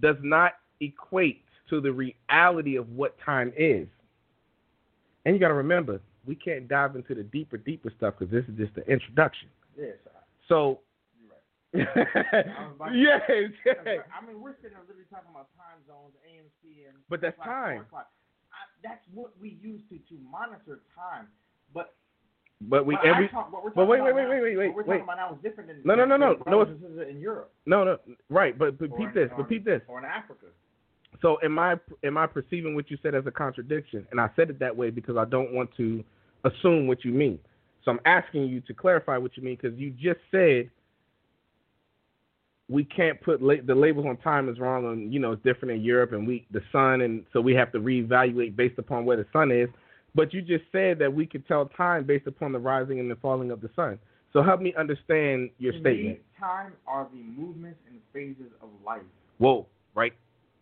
[0.00, 3.88] does not equate to the reality of what time is.
[5.24, 8.44] And you got to remember, we can't dive into the deeper, deeper stuff because this
[8.44, 9.48] is just the introduction.
[9.78, 9.96] Yes,
[10.48, 10.80] So,
[11.18, 11.38] you're right.
[11.38, 13.22] about to- yes,
[13.64, 13.76] yes.
[14.12, 17.86] I mean, we're sitting there literally talking about time zones, AMC, and But that's time.
[17.92, 18.02] I,
[18.82, 21.28] that's what we use to to monitor time.
[21.72, 21.94] But
[22.60, 24.98] But we every talk, but talking wait, wait, now- wait, wait, wait, we're wait.
[24.98, 27.52] talking about now is different than No, no, no, no, no, and sisters in Europe
[27.66, 28.58] no, no, right.
[28.58, 29.30] But Or this.
[29.36, 29.80] or But this.
[29.88, 30.46] or in Africa.
[31.22, 34.06] So am I am I perceiving what you said as a contradiction?
[34.10, 36.04] And I said it that way because I don't want to
[36.44, 37.38] assume what you mean.
[37.84, 40.70] So I'm asking you to clarify what you mean because you just said
[42.72, 45.72] we can't put la- the labels on time is wrong and you know it's different
[45.74, 49.16] in Europe and we the sun and so we have to reevaluate based upon where
[49.16, 49.68] the sun is.
[50.14, 53.16] But you just said that we could tell time based upon the rising and the
[53.16, 53.98] falling of the sun.
[54.32, 56.18] So help me understand your To statement.
[56.18, 59.02] Me, time are the movements and phases of life.
[59.38, 60.12] Whoa, right?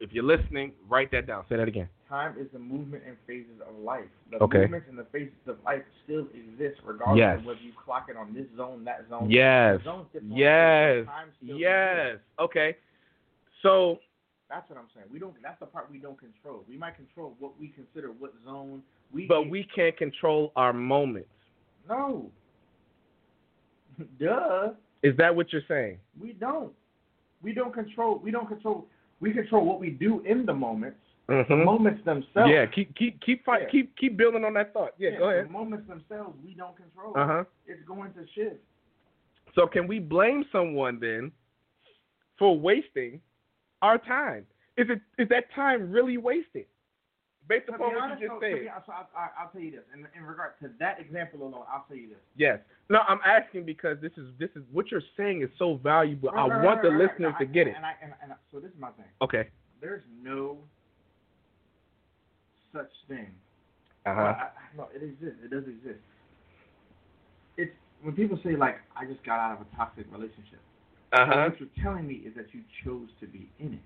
[0.00, 1.44] If you're listening, write that down.
[1.48, 1.88] Say that again.
[2.10, 4.08] Time is the movement and phases of life.
[4.32, 4.62] The Okay.
[4.62, 7.38] movements and the phases of life still exist regardless Yes.
[7.38, 9.30] of whether you clock it on this zone, that zone.
[9.30, 9.78] Yes.
[9.78, 10.08] Different.
[10.36, 11.06] Yes.
[11.06, 12.06] Time still Yes.
[12.14, 12.28] exists.
[12.40, 12.76] Okay.
[13.62, 14.00] So
[14.48, 15.06] That's what I'm saying.
[15.12, 15.40] We don't.
[15.40, 16.64] That's the part we don't control.
[16.68, 19.28] We might control what we consider what zone we.
[19.28, 21.30] but we can't control our moments.
[21.88, 22.28] no.
[24.18, 24.72] Duh.
[25.04, 26.00] Is that what you're saying?
[26.20, 26.72] We don't.
[27.42, 28.18] We don't control.
[28.18, 28.88] We don't control.
[29.20, 30.98] We control what we do in the moments.
[31.30, 31.64] The Mhm.
[31.64, 32.50] moments themselves.
[32.50, 33.68] Yeah, keep keep keep fight, Yeah.
[33.68, 34.94] keep keep building on that thought.
[34.98, 35.46] Yeah, go ahead.
[35.46, 37.16] The moments themselves we don't control.
[37.16, 37.44] Uh huh.
[37.66, 38.56] It's going to shift.
[39.54, 41.30] So can we blame someone then
[42.36, 43.20] for wasting
[43.80, 44.44] our time?
[44.76, 46.66] Is it is that time really wasted?
[47.46, 48.60] Based To upon what you so- just to said.
[48.62, 49.84] be honest, so I, I, I'll tell you this.
[49.94, 52.18] In, in regard to that example alone, I'll tell you this.
[52.36, 52.60] Yes.
[52.88, 56.30] No, I'm asking because this is this is what you're saying is so valuable.
[56.30, 57.10] I Right, right, want right, the right, right.
[57.12, 57.76] listeners No, to I- get it.
[57.76, 59.06] And I, and, and, so this is my thing.
[59.22, 59.48] Okay.
[59.80, 60.58] There's no
[62.72, 63.28] such thing.
[64.06, 64.20] Uh-huh.
[64.20, 65.38] I, no, it exists.
[65.44, 66.00] It does exist.
[67.56, 70.60] It's when people say like, "I just got out of a toxic relationship."
[71.12, 71.50] Uh-huh.
[71.50, 73.84] What you're telling me is that you chose to be in it.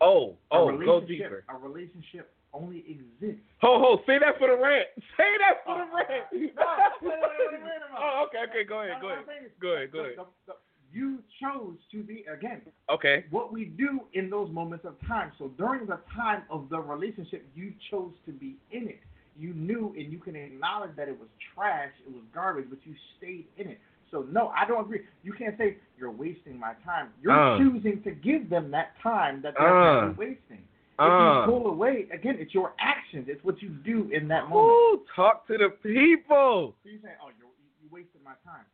[0.00, 1.42] Oh, oh, go deeper.
[1.48, 3.42] A relationship only exists.
[3.62, 4.86] Ho ho, say that for the rant.
[5.16, 6.24] Say that for the Oh, rant.
[6.32, 9.24] no, wait a oh, okay, okay, go ahead, go ahead,
[9.60, 10.16] go ahead, go the- ahead.
[10.46, 10.60] the- the-
[10.92, 12.62] you chose to be again.
[12.90, 13.24] Okay.
[13.30, 15.32] What we do in those moments of time.
[15.38, 19.00] So during the time of the relationship, you chose to be in it.
[19.38, 22.94] You knew and you can acknowledge that it was trash, it was garbage, but you
[23.18, 23.78] stayed in it.
[24.10, 25.00] So no, I don't agree.
[25.22, 27.08] You can't say you're wasting my time.
[27.22, 27.58] You're Uh.
[27.58, 30.12] choosing to give them that time that they're Uh.
[30.12, 30.62] wasting.
[30.98, 31.44] If Uh.
[31.46, 33.28] you pull away, again, it's your actions.
[33.28, 34.72] It's what you do in that moment.
[34.72, 36.74] Ooh, talk to the people.
[36.82, 37.48] So you say, oh, you're,
[37.82, 38.64] you wasted my time.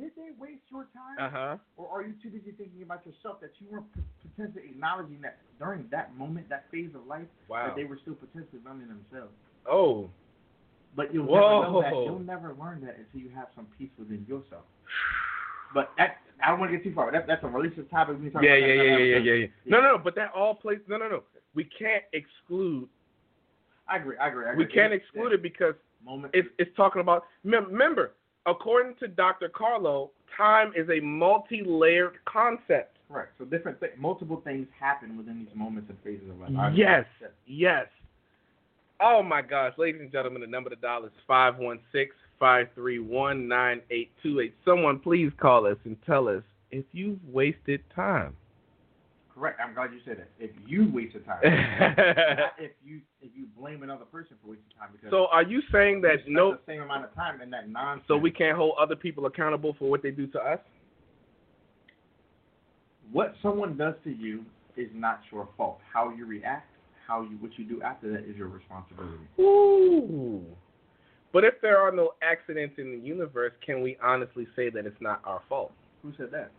[0.00, 1.16] Did they waste your time?
[1.20, 1.56] Uh huh.
[1.76, 5.38] Or are you too busy thinking about yourself that you weren't p- potentially acknowledging that
[5.58, 7.66] during that moment, that phase of life, Wow.
[7.66, 9.32] that they were still potentially learning themselves?
[9.70, 10.08] Oh.
[10.96, 11.92] But you'll never know that.
[11.92, 14.64] You'll never learn that until you have some peace within yourself.
[15.74, 17.12] But that I don't want to get too far.
[17.12, 18.16] That, that's a relationship topic.
[18.20, 19.46] We talk Yeah, about yeah, that yeah, yeah, yeah, yeah.
[19.66, 19.98] No, no, no.
[20.02, 20.78] But that all plays.
[20.88, 21.22] No, no, no.
[21.54, 22.88] We can't exclude.
[23.86, 24.16] I agree.
[24.16, 24.46] I agree.
[24.48, 26.34] I We can't exclude it because Moment.
[26.34, 27.24] it's it's talking about.
[27.44, 28.12] Remember,
[28.46, 29.48] according to Dr.
[29.48, 32.96] Carlo, time is a multi-layered concept.
[33.08, 33.32] correct.
[33.38, 36.72] So different th- multiple things happen within these moments and phases of life.
[36.74, 37.04] Yes.
[37.46, 37.86] Yes.
[39.02, 42.66] Oh my gosh, ladies and gentlemen, the number to dial is five one six five
[42.74, 44.54] three one nine eight two eight.
[44.64, 48.36] Someone please call us and tell us if you've wasted time.
[49.40, 49.58] Correct.
[49.58, 50.28] I'm glad you said that.
[50.38, 54.90] If you wasted time, not if you if you blame another person for wasting time
[54.92, 58.04] because so are you saying that no the same amount of time in that nonsense.
[58.06, 60.58] so we can't hold other people accountable for what they do to us?
[63.12, 64.44] what someone does to you
[64.76, 65.78] is not your fault.
[65.92, 66.70] How you react,
[67.06, 69.24] how you what you do after that is your responsibility.
[69.40, 70.44] Ooh.
[71.32, 75.00] But if there are no accidents in the universe, can we honestly say that it's
[75.00, 75.72] not our fault?
[76.02, 76.50] Who said that?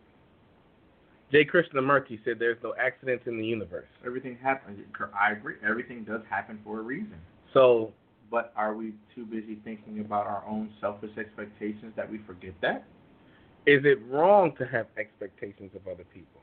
[1.31, 1.45] J.
[1.45, 3.87] Krishnamurti said there's no accidents in the universe.
[4.05, 4.79] Everything happens.
[5.17, 5.55] I agree.
[5.67, 7.15] Everything does happen for a reason.
[7.53, 7.93] So
[8.29, 12.85] But are we too busy thinking about our own selfish expectations that we forget that?
[13.67, 16.41] is it wrong to have expectations of other people?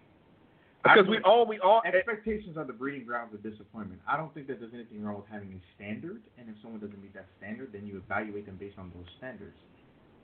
[0.84, 4.00] Because we all we all eh, Expectations are the breeding grounds of disappointment.
[4.06, 7.02] I don't think that there's anything wrong with having a standard, and if someone doesn't
[7.02, 9.56] meet that standard, then you evaluate them based on those standards.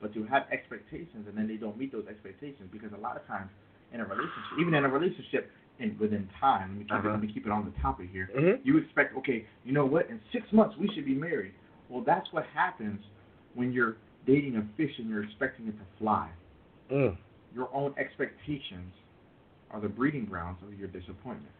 [0.00, 3.26] But to have expectations and then they don't meet those expectations, because a lot of
[3.26, 3.50] times
[3.94, 7.10] in a relationship, even in a relationship, in within time, let me keep, it, Uh-huh.
[7.10, 8.28] let me keep it on the topic here.
[8.34, 8.60] Mhm.
[8.64, 10.08] You expect, okay, you know what?
[10.10, 11.54] In six months we should be married.
[11.88, 13.04] Well, that's what happens
[13.54, 16.28] when you're dating a fish and you're expecting it to fly.
[16.90, 17.16] Mm.
[17.54, 18.92] Your own expectations
[19.70, 21.52] are the breeding grounds of your disappointments.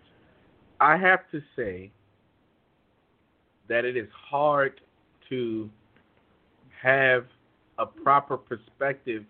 [0.80, 1.92] I have to say
[3.68, 4.80] that it is hard
[5.28, 5.70] to
[6.82, 7.26] have
[7.78, 9.24] a proper perspective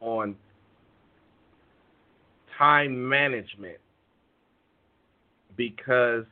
[0.00, 0.36] on
[2.60, 3.78] time management
[5.56, 6.26] because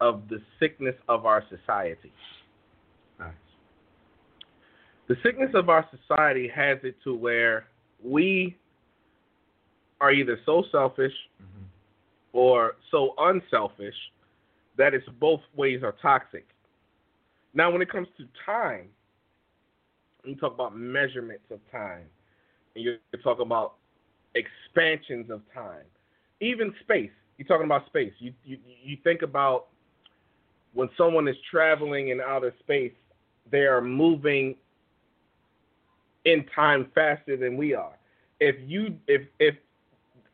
[0.00, 2.12] of the sickness of our society.
[3.18, 3.32] Nice.
[5.08, 7.66] The sickness of our society has it to where
[8.04, 8.56] we
[10.00, 11.64] are either so selfish Mm-hmm.
[12.32, 13.94] or so unselfish
[14.76, 16.46] that it's both ways are toxic.
[17.54, 18.88] Now, when it comes to time,
[20.24, 22.06] you talk about measurements of time,
[22.74, 23.74] and you talk about
[24.34, 25.84] expansions of time,
[26.40, 27.10] even space.
[27.38, 28.12] You're talking about space.
[28.18, 29.66] You you you think about
[30.72, 32.92] when someone is traveling in outer space,
[33.50, 34.56] they are moving
[36.24, 37.96] in time faster than we are.
[38.40, 39.54] If you if if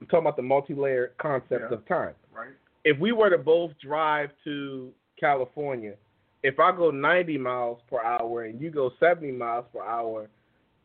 [0.01, 1.77] I'm talking about the multi-layered concept Yeah.
[1.77, 2.15] of time.
[2.33, 2.53] Right?
[2.85, 5.95] If we were to both drive to California,
[6.43, 10.29] if I go 90 miles per hour and you go 70 miles per hour,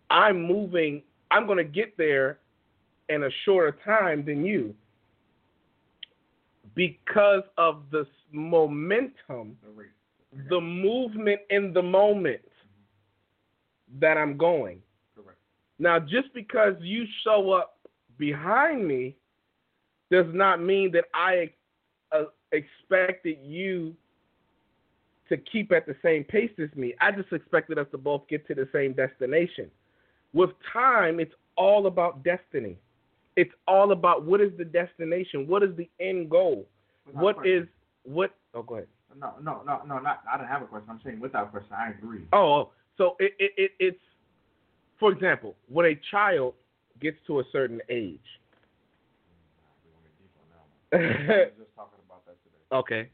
[0.09, 1.01] I'm moving.
[1.31, 2.39] I'm going to get there
[3.09, 4.73] in a shorter time than you
[6.75, 12.41] because of the momentum, The the movement in the moment
[13.99, 14.79] that I'm going.
[15.15, 15.37] Correct.
[15.79, 17.77] Now, just because you show up
[18.17, 19.15] behind me
[20.11, 21.51] does not mean that I
[22.11, 23.95] uh, expected you
[25.29, 26.93] to keep at the same pace as me.
[27.01, 29.71] I just expected us to both get to the same destination.
[30.33, 32.77] With time, it's all about destiny.
[33.35, 35.47] It's all about what is the destination?
[35.47, 36.67] What is the end goal?
[37.05, 37.63] Without What question.
[37.63, 37.67] is
[38.03, 38.31] what?
[38.53, 38.87] Oh, go ahead.
[39.17, 40.23] No, no, no, no, not.
[40.31, 40.89] I don't have a question.
[40.89, 41.71] I'm saying without question.
[41.77, 42.21] I agree.
[42.33, 43.99] Oh, oh, so it, it, it it's
[44.99, 46.53] for example, when a child
[47.01, 48.19] gets to a certain age.
[50.93, 51.01] I was
[51.57, 52.57] just talking about that today.
[52.71, 53.09] Okay.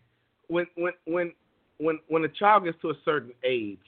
[0.47, 1.33] When when when
[1.79, 3.79] when when a child gets to a certain age,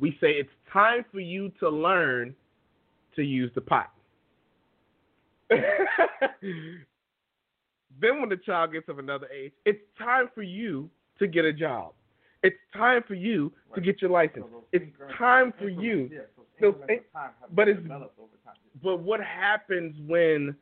[0.00, 2.34] we say it's time for you to learn
[3.16, 3.92] to use the pot.
[8.00, 11.52] then when the child gets of another age, it's time for you to get a
[11.52, 11.92] job.
[12.42, 14.44] It's time for you to get your license.
[14.72, 16.10] It's time for you.
[16.60, 18.08] So time but it's- over
[18.44, 18.54] time.
[18.82, 20.54] But what happens when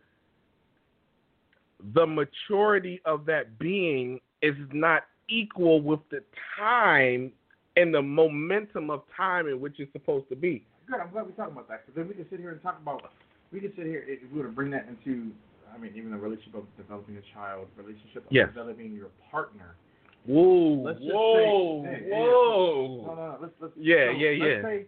[1.95, 6.23] the maturity of that being is not equal with the
[6.59, 7.33] time
[7.77, 10.65] and the momentum of time in which it's supposed to be?
[10.87, 11.01] Good.
[11.01, 13.13] I'm glad we're talking about that because then we can sit here and talk about.
[13.53, 15.31] We can sit here if we were to bring that into.
[15.75, 18.49] I mean, even the relationship of developing a child, relationship of Yes.
[18.49, 19.77] developing your partner.
[20.25, 23.03] Whoa, Let's just whoa, say- hey, hey, whoa.
[23.07, 23.39] No, no, no.
[23.41, 23.73] Let's let's.
[23.77, 24.63] Yeah, so yeah, let's yeah.
[24.63, 24.87] say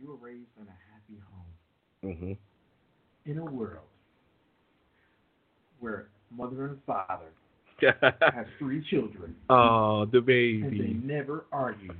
[0.00, 3.84] you were raised in a happy home hmm in a world
[5.80, 7.28] where mother and father
[8.32, 10.62] have three children oh, the baby.
[10.62, 11.92] and they never argue.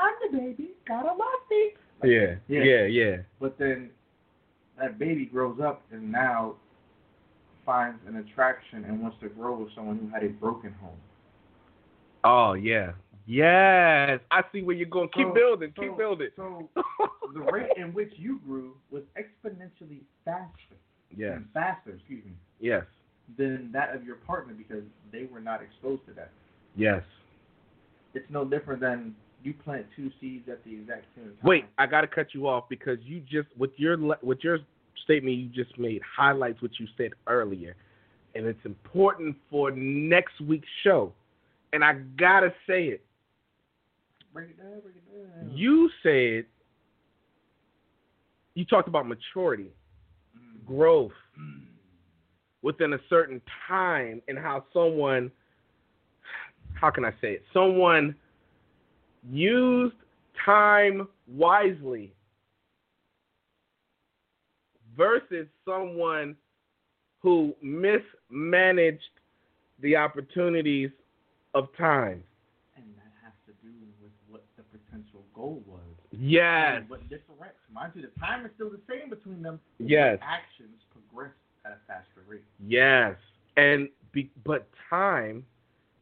[0.00, 0.70] I'm the baby.
[0.86, 1.18] Gotta love
[1.50, 1.70] me.
[2.04, 2.62] Yeah, Yeah.
[2.64, 3.16] yeah, yeah.
[3.40, 3.90] But then
[4.78, 6.54] that baby grows up and now
[7.64, 10.96] finds an attraction and wants to grow with someone who had a broken home.
[12.24, 12.92] Oh yeah.
[13.26, 14.20] Yes.
[14.30, 15.08] I see where you're going.
[15.08, 15.72] Keep So- building.
[15.74, 16.28] so- keep building.
[16.36, 16.68] So
[17.34, 20.76] the rate in which you grew was exponentially faster.
[21.16, 21.40] yes.
[21.52, 22.84] Faster, excuse me, Yes.
[23.36, 26.30] than that of your partner because they were not exposed to that.
[26.76, 27.02] Yes.
[28.14, 31.34] It's no different than you plant two seeds at the exact same time.
[31.42, 34.58] Wait, I got to cut you off because you just with your with your
[35.04, 37.76] statement you just made highlights what you said earlier,
[38.34, 41.12] and it's important for next week's show.
[41.72, 43.04] And I gotta say it.
[44.32, 45.56] break it down, break it down.
[45.56, 46.46] You said
[48.54, 49.70] you talked about maturity,
[50.36, 50.64] Mm.
[50.66, 51.66] growth Mm.
[52.62, 55.30] within a certain time, and how someone,
[56.74, 57.44] how can I say it?
[57.52, 58.16] Someone
[59.30, 59.94] used
[60.44, 62.12] time wisely
[64.96, 66.36] versus someone
[67.22, 69.00] who mismanaged
[69.80, 70.90] the opportunities
[71.54, 72.22] of time.
[72.76, 75.80] And that has to do with what the potential goal was.
[76.12, 76.76] Yes.
[76.76, 77.56] And what differentiates.
[77.72, 79.60] Mind you, the time is still the same between them.
[79.78, 80.18] Yes.
[80.22, 82.44] Actions progress at a faster rate.
[82.66, 83.16] Yes.
[83.56, 85.44] And be, but time,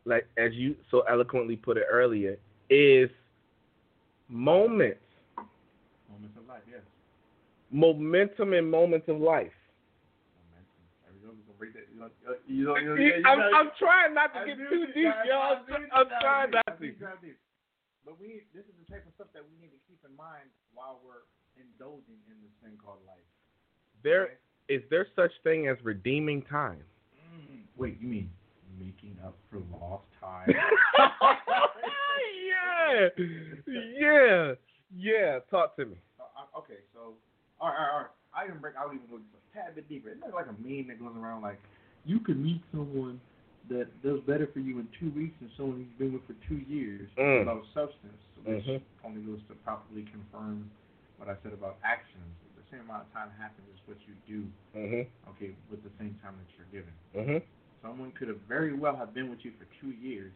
[0.04, 2.36] like as you so eloquently put it earlier,
[2.70, 3.10] is
[4.28, 5.00] moments,
[6.10, 6.80] Moments of life, yes.
[7.70, 9.52] momentum and moments of life.
[12.46, 15.56] You know, you know, I'm, I'm trying not to I get too deep, y'all.
[15.56, 16.84] I knew you I'm trying not to.
[16.84, 17.34] you guys did.
[18.04, 20.52] But we, this is the type of stuff that we need to keep in mind
[20.74, 21.24] while we're
[21.56, 23.24] indulging in this thing called life.
[24.04, 24.36] There
[24.68, 26.84] is there such thing as redeeming time.
[27.16, 27.64] Mm.
[27.76, 28.30] Wait, you mean
[28.78, 30.48] making up for lost time?
[32.46, 33.08] yeah,
[33.98, 34.52] yeah,
[34.96, 35.38] yeah.
[35.50, 35.96] Talk to me.
[36.20, 37.14] Uh, okay, so
[37.60, 38.10] all right, all right, all right.
[38.34, 38.74] I even break.
[38.76, 40.08] I'll even go just a tad bit deeper.
[40.10, 41.60] It's not like a meme that goes around like
[42.04, 43.20] you could meet someone
[43.70, 46.58] that does better for you in two weeks than someone you've been with for two
[46.68, 47.42] years Mm.
[47.42, 48.82] about substance, which Mhm.
[49.04, 50.68] only goes to properly confirm
[51.16, 52.34] what I said about actions.
[52.56, 54.50] The same amount of time happens as what you do.
[54.76, 55.06] Mhm.
[55.30, 56.92] Okay, with the same time that you're given.
[57.14, 57.42] Mhm.
[57.84, 60.32] Someone could have very well have been with you for two years,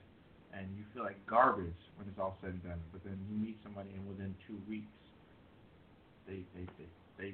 [0.53, 2.81] and you feel like garbage when it's all said and done.
[2.93, 4.93] But then you meet somebody, and within two weeks,
[6.29, 7.33] they they they, they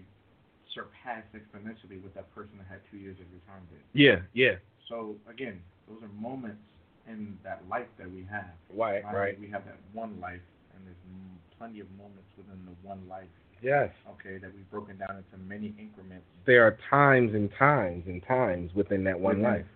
[0.73, 3.83] surpass exponentially what that person that had two years of your time did.
[3.91, 4.63] Yeah, yeah.
[4.89, 5.59] So again,
[5.91, 6.63] those are moments
[7.11, 8.55] in that life that we have.
[8.71, 9.39] Right, right.
[9.41, 13.35] We have that one life, and there's m- plenty of moments within the one life.
[13.63, 13.91] Yes.
[14.21, 18.71] Okay, that we've broken down into many increments There are times and times and times
[18.75, 19.67] within that one within, life.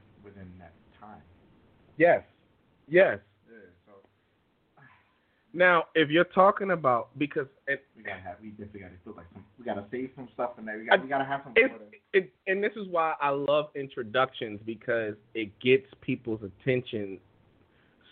[1.99, 2.25] Within that time.
[2.89, 3.19] Yes.
[3.19, 3.19] Yes.
[3.51, 3.93] Yeah, so
[5.53, 9.27] Now, if you're talking about because it, we gotta have we definitely gotta feel like
[9.33, 10.79] some we gotta save some stuff in there.
[10.79, 11.85] We got we gotta have some order.
[12.13, 17.19] it, and this is why I love introductions because it gets people's attention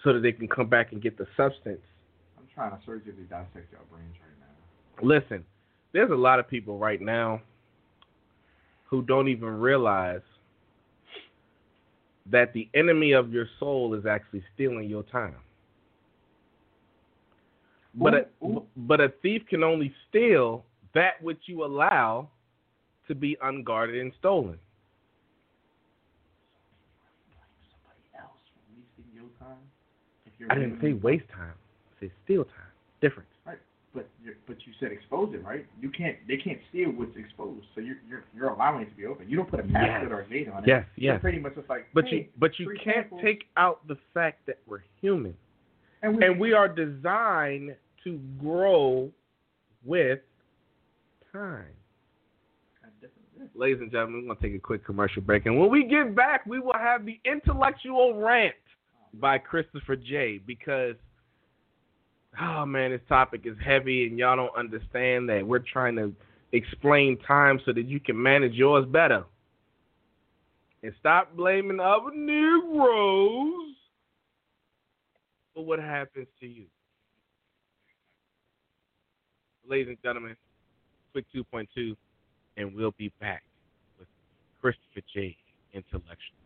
[0.04, 1.80] so that they can come back and get the substance.
[2.38, 5.06] I'm trying to surgically dissect your brains right now.
[5.06, 5.44] Listen,
[5.92, 7.40] there's a lot of people right now
[8.84, 10.20] who don't even realize
[12.30, 15.36] that the enemy of your soul is actually stealing your time.
[17.94, 20.64] But a, Ooh, but a thief can only steal
[20.94, 22.28] that which you allow
[23.08, 24.58] to be unguarded and stolen.
[27.70, 29.56] Somebody else from wasting your time.
[30.26, 31.54] If you're I didn't say waste time.
[31.54, 32.72] I said steal time.
[33.00, 33.30] Difference.
[34.26, 35.66] But you're, but you said expose it, right?
[35.80, 37.64] You can't they can't steal what's exposed.
[37.74, 39.28] So you're you're you're allowing it to be open.
[39.28, 40.10] You don't put a password Yes.
[40.10, 40.68] or a date on it.
[40.68, 43.20] Yes, You're pretty much just like But hey, you but you can't samples.
[43.24, 45.34] take out the fact that we're human.
[46.02, 49.10] and we, And we are designed to grow
[49.84, 50.20] with
[51.32, 51.66] time.
[53.54, 55.46] Ladies and gentlemen, we're going to take a quick commercial break.
[55.46, 59.18] And when we get back, we will have the intellectual rant uh-huh.
[59.20, 60.40] by Christopher J.
[60.46, 60.96] Because,
[62.40, 65.46] oh man, this topic is heavy and y'all don't understand that.
[65.46, 66.12] We're trying to
[66.52, 69.24] explain time so that you can manage yours better.
[70.82, 73.74] And stop blaming other Negroes
[75.54, 76.66] for what happens to you.
[79.68, 80.36] Ladies and gentlemen,
[81.12, 81.96] quick 2.2,
[82.56, 83.42] and we'll be back
[83.98, 84.06] with
[84.60, 85.36] Christopher J.
[85.72, 86.45] Intellectual.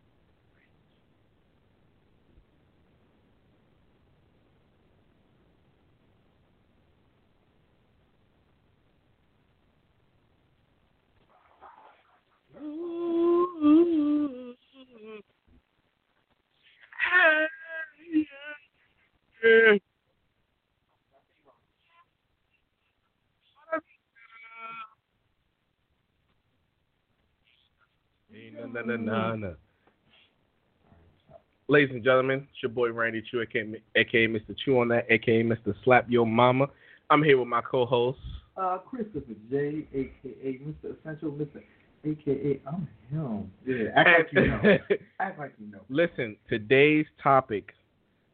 [31.68, 34.54] Ladies and gentlemen, it's your boy Randy Choo, aka, aka Mr.
[34.64, 35.74] Chew on that, aka Mr.
[35.84, 36.66] Slap Your Mama.
[37.08, 38.18] I'm here with my co-host.
[38.56, 40.98] Uh, Christopher J, aka Mr.
[40.98, 41.62] Essential, Mr.
[42.04, 43.50] AKA I'm him.
[43.66, 44.78] Yeah, act like you know.
[45.20, 45.80] Act like you know.
[45.88, 47.74] Listen, today's topic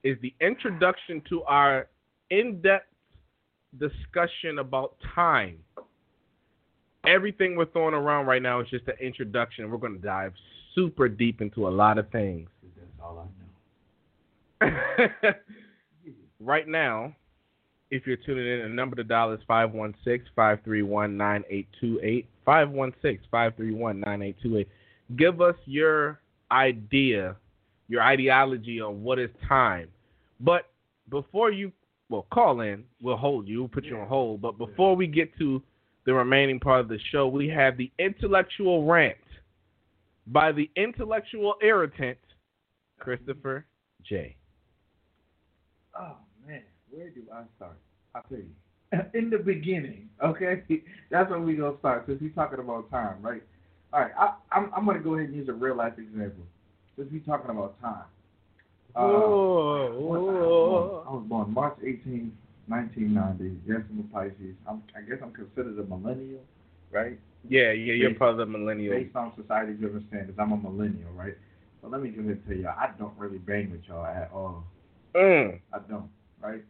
[0.05, 1.89] is the introduction to our
[2.31, 2.87] in-depth
[3.79, 5.59] discussion about time.
[7.07, 9.71] Everything we're throwing around right now is just an introduction.
[9.71, 10.33] We're going to dive
[10.75, 12.49] super deep into a lot of things.
[12.77, 13.29] That's all
[14.63, 15.31] I know.
[16.41, 17.15] right now,
[17.91, 22.27] if you're tuning in, the number to dial is 516 531 9828.
[22.45, 24.69] 516 531 9828.
[25.17, 26.21] Give us your
[26.51, 27.37] idea,
[27.89, 29.89] your ideology on what is time.
[30.41, 30.69] But
[31.11, 31.73] before you,
[32.09, 34.43] well, call in, we'll hold you, we'll put you on hold.
[34.43, 35.63] But before we get to
[36.05, 39.17] the remaining part of the show, we have the intellectual rant
[40.29, 42.19] by the intellectual irritant,
[42.99, 43.67] Christopher
[44.03, 44.37] J.
[46.97, 47.77] Man, where do I start?
[48.15, 48.51] I'll tell you.
[49.19, 50.63] In the beginning, okay?
[51.11, 53.43] That's where we gonna start since we're talking about time, right?
[53.93, 56.45] All right, I, I'm I'm gonna go ahead and use a real life example.
[56.97, 58.05] Since we're talking about time.
[58.95, 62.33] Uh, Whoa, I was born- I was born March 18,
[62.69, 63.61] 1990.
[63.67, 64.55] Yes, I'm a Pisces.
[64.69, 66.41] I'm, I guess I'm considered a millennial,
[66.91, 67.19] right?
[67.49, 68.95] Yeah, yeah, you're Based- part of the millennial.
[68.97, 71.35] Based on society-driven standards, I'm a millennial, right?
[71.83, 74.31] But let me go ahead and tell y'all, I don't really bang with y'all at
[74.33, 74.65] all.
[75.15, 75.61] Mm.
[75.73, 76.09] I don't,
[76.41, 76.65] right?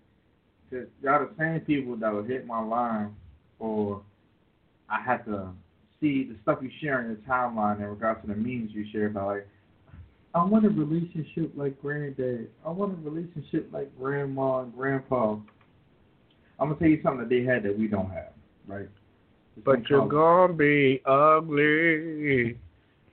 [0.70, 3.14] Cause y'all the same people that will hit my line,
[3.58, 4.02] or
[4.88, 5.50] I have to
[6.00, 9.06] see the stuff you share on your timeline in regards to the memes you share
[9.06, 9.48] about like,
[10.34, 12.50] I want a relationship like granddad.
[12.64, 15.36] I want a relationship like grandma and grandpa.
[16.58, 18.32] I'm gonna tell you something that they had that we don't have,
[18.66, 18.88] right?
[19.56, 22.58] It's But you're gonna be ugly.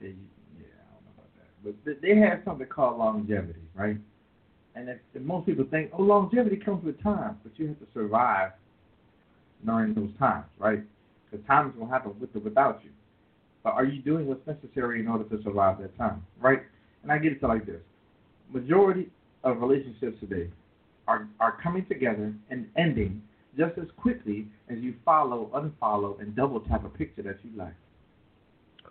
[0.02, 1.86] Yeah, I don't know about that.
[1.86, 3.98] But they have something called longevity, right?
[4.76, 7.86] And if, if most people think, oh, longevity comes with time, but you have to
[7.94, 8.52] survive
[9.66, 10.82] during those times, right?
[11.30, 12.90] Because time is going to happen with or without you.
[13.64, 16.62] But are you doing what's necessary in order to survive that time, right?
[17.02, 17.82] And I get it to like this:
[18.52, 19.10] majority
[19.44, 20.50] of relationships today
[21.08, 23.22] are are coming together and ending
[23.58, 27.76] just as quickly as you follow, unfollow, and double tap a picture that you like.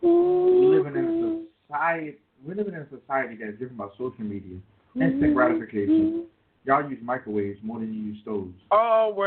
[0.03, 2.17] We're living in a society.
[2.45, 4.59] We're living in a society that is driven by social media,
[4.95, 6.27] instant gratification.
[6.65, 8.55] Y'all use microwaves more than you use stoves.
[8.71, 9.23] Always.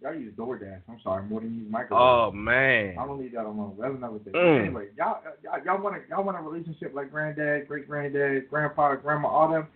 [0.00, 0.80] Y'all use DoorDash.
[0.88, 2.30] I'm sorry, more than you use microwaves.
[2.30, 2.96] Oh man.
[2.98, 3.76] I'm gonna leave that alone.
[3.80, 4.32] That's another thing.
[4.34, 4.60] Mm.
[4.66, 8.94] Anyway, y'all, y'all, y'all want a, y'all want a relationship like granddad, great granddad, grandpa,
[8.96, 9.66] grandma, all them.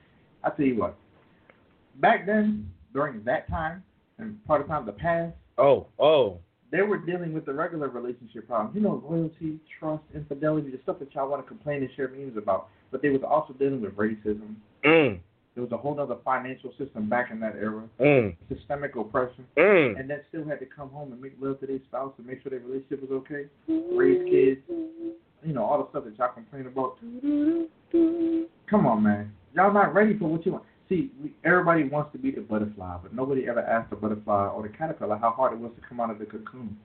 [0.45, 0.97] I tell you what.
[1.97, 3.83] Back then, during that time,
[4.19, 6.39] and part of the time, the past, Oh, oh.
[6.71, 8.75] they were dealing with the regular relationship problems.
[8.77, 12.37] You know, loyalty, trust, infidelity, the stuff that y'all want to complain and share memes
[12.37, 12.69] about.
[12.91, 14.55] But they was also dealing with racism.
[14.85, 15.21] Mm.
[15.55, 18.37] There was a whole other financial system back in that era, Mm.
[18.49, 19.99] systemic oppression, Mm.
[19.99, 22.43] and that still had to come home and make love to their spouse and make
[22.43, 23.47] sure their relationship was okay,
[23.93, 24.61] raise kids,
[25.43, 26.99] you know, all the stuff that y'all complain about.
[28.71, 29.33] Come on, man.
[29.55, 30.65] Y'all not ready for what you want.
[30.89, 34.63] See, we, everybody wants to be the butterfly, but nobody ever asked the butterfly or
[34.63, 36.79] the caterpillar how hard it was to come out of the cocoon.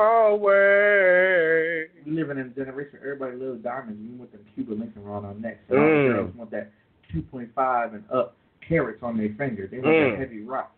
[0.00, 1.88] Always.
[2.06, 4.00] We living in a generation where everybody loves diamonds.
[4.00, 5.60] We want them Cuba links around our necks.
[5.70, 6.08] All Mm.
[6.08, 6.70] the girls want that
[7.12, 8.34] 2.5 and up
[8.66, 9.66] carats on their finger.
[9.66, 10.10] They want Mm.
[10.12, 10.74] that heavy rock.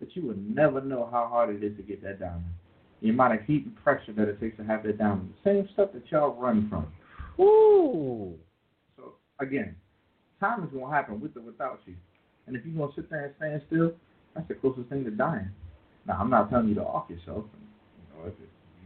[0.00, 2.44] But you would never know how hard it is to get that diamond.
[3.00, 5.32] The amount of heat and pressure that it takes to have that diamond.
[5.42, 6.92] The same stuff that y'all run from.
[7.42, 8.34] Ooh.
[8.96, 9.76] So, again,
[10.40, 11.94] time is going to happen with or without you.
[12.46, 13.94] And if you're going to sit there and stand still,
[14.34, 15.48] that's the closest thing to dying.
[16.06, 17.44] Now, I'm not telling you to off yourself.
[18.14, 18.34] You know, if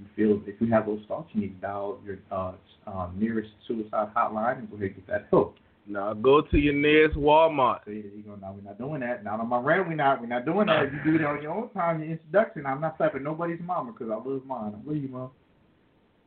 [0.03, 2.53] you feel, if you have those thoughts, you need to dial your uh,
[2.87, 5.57] uh, nearest suicide hotline and go ahead and get that help.
[5.87, 7.81] Now go to your nearest Walmart.
[7.85, 9.25] So you you go, no, we're not doing that.
[9.25, 10.93] Not on my rant, we're not, we're not doing that.
[10.93, 12.67] You do it on your own time, your introduction.
[12.67, 14.75] I'm not slapping nobody's mama because I love mine.
[14.75, 15.31] I love you, mom.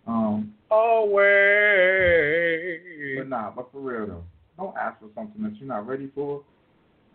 [0.08, 1.26] Um, Always.
[3.18, 4.24] But nah, but for real though,
[4.58, 6.42] don't ask for something that you're not ready for.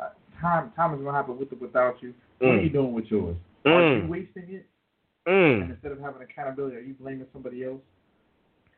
[0.00, 0.08] Uh,
[0.40, 2.14] time, time is gonna happen with or without you.
[2.38, 2.72] What are you Mm.
[2.72, 3.36] doing with yours?
[3.66, 4.08] Are you Mm.
[4.08, 4.66] wasting it?
[5.26, 5.70] And Mm.
[5.70, 7.82] instead of having accountability, are you blaming somebody else?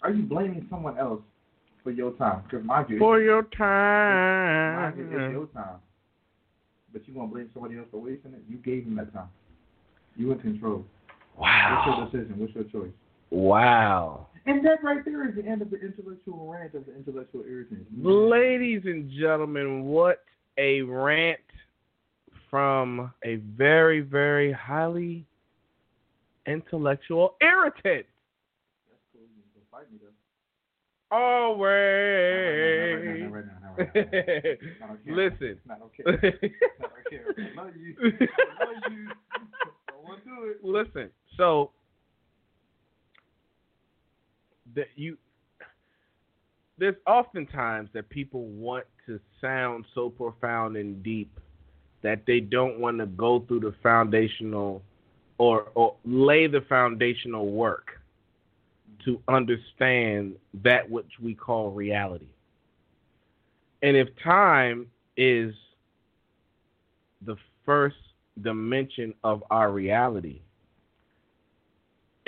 [0.02, 1.22] Are you blaming someone else
[1.82, 2.42] for your time?
[2.42, 5.32] Because my you, For your mind you, it's time.
[5.32, 5.80] your time.
[6.92, 8.42] But you gonna blame somebody else for wasting it?
[8.48, 9.28] You gave him that time.
[10.16, 10.84] You in control.
[11.38, 11.84] Wow.
[11.86, 12.38] What's your decision?
[12.38, 12.92] What's your choice?
[13.30, 14.26] Wow.
[14.44, 17.86] And that right there is the end of the intellectual rant of the intellectual irritant.
[18.04, 20.24] Ladies and gentlemen, what
[20.58, 21.40] a rant
[22.50, 25.24] from a very, very highly
[26.46, 28.06] intellectual irritant.
[31.10, 31.62] Always.
[35.06, 35.58] Listen.
[40.62, 41.70] Listen, so
[44.74, 45.16] that you
[46.78, 51.38] there's oftentimes that people want to sound so profound and deep
[52.02, 54.82] that they don't want to go through the foundational
[55.42, 57.98] or, or lay the foundational work
[59.04, 62.28] to understand that which we call reality.
[63.82, 64.86] And if time
[65.16, 65.52] is
[67.26, 67.34] the
[67.66, 67.96] first
[68.40, 70.42] dimension of our reality,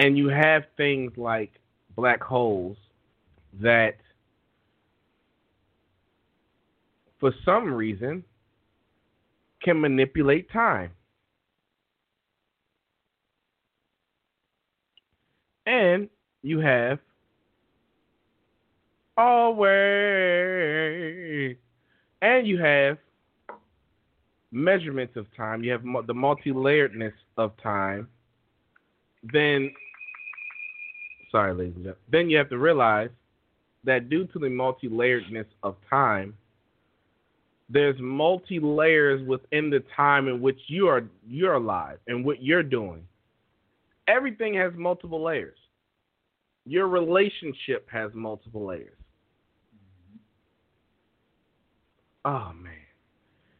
[0.01, 1.53] and you have things like
[1.95, 2.77] black holes
[3.61, 3.95] that
[7.21, 8.25] for some reason
[9.63, 10.91] can manipulate time.
[15.67, 16.09] And
[16.43, 16.99] you have
[19.17, 19.67] always,
[22.21, 22.99] and you have
[24.53, 25.65] measurements of time.
[25.65, 28.09] You have the multi-layeredness of time.
[29.33, 29.73] Then,
[31.31, 32.03] sorry, ladies and gentlemen.
[32.11, 33.11] Then you have to realize
[33.85, 36.35] that due to the multi-layeredness of time,
[37.69, 42.63] there's multi layers within the time in which you are you're alive and what you're
[42.63, 43.07] doing.
[44.09, 45.59] Everything has multiple layers.
[46.67, 48.99] Your relationship has multiple layers.
[52.25, 52.73] Oh man.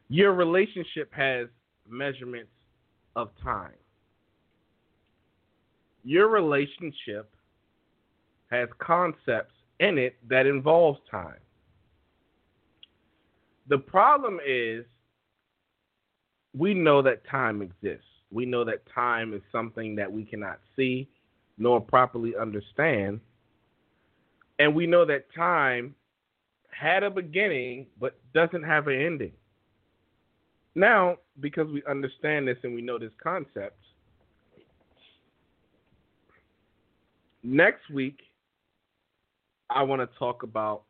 [0.09, 1.47] Your relationship has
[1.87, 2.51] measurements
[3.15, 3.71] of time.
[6.03, 7.35] Your relationship
[8.51, 11.39] has concepts in it that involves time.
[13.67, 14.85] The problem is
[16.55, 18.05] we know that time exists.
[18.35, 21.07] We know that time is something that we cannot see
[21.57, 23.21] nor properly understand.
[24.59, 25.95] And we know that time
[26.69, 29.31] had a beginning but doesn't have an ending.
[30.75, 33.79] Now, because we understand this and we know this concept,
[37.41, 38.19] next week
[39.69, 40.83] I want to talk about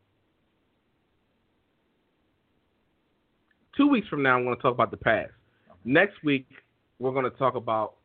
[3.77, 5.29] two weeks from now, I'm going to talk about the past.
[5.83, 6.47] Next week,
[6.99, 7.95] we're going to talk about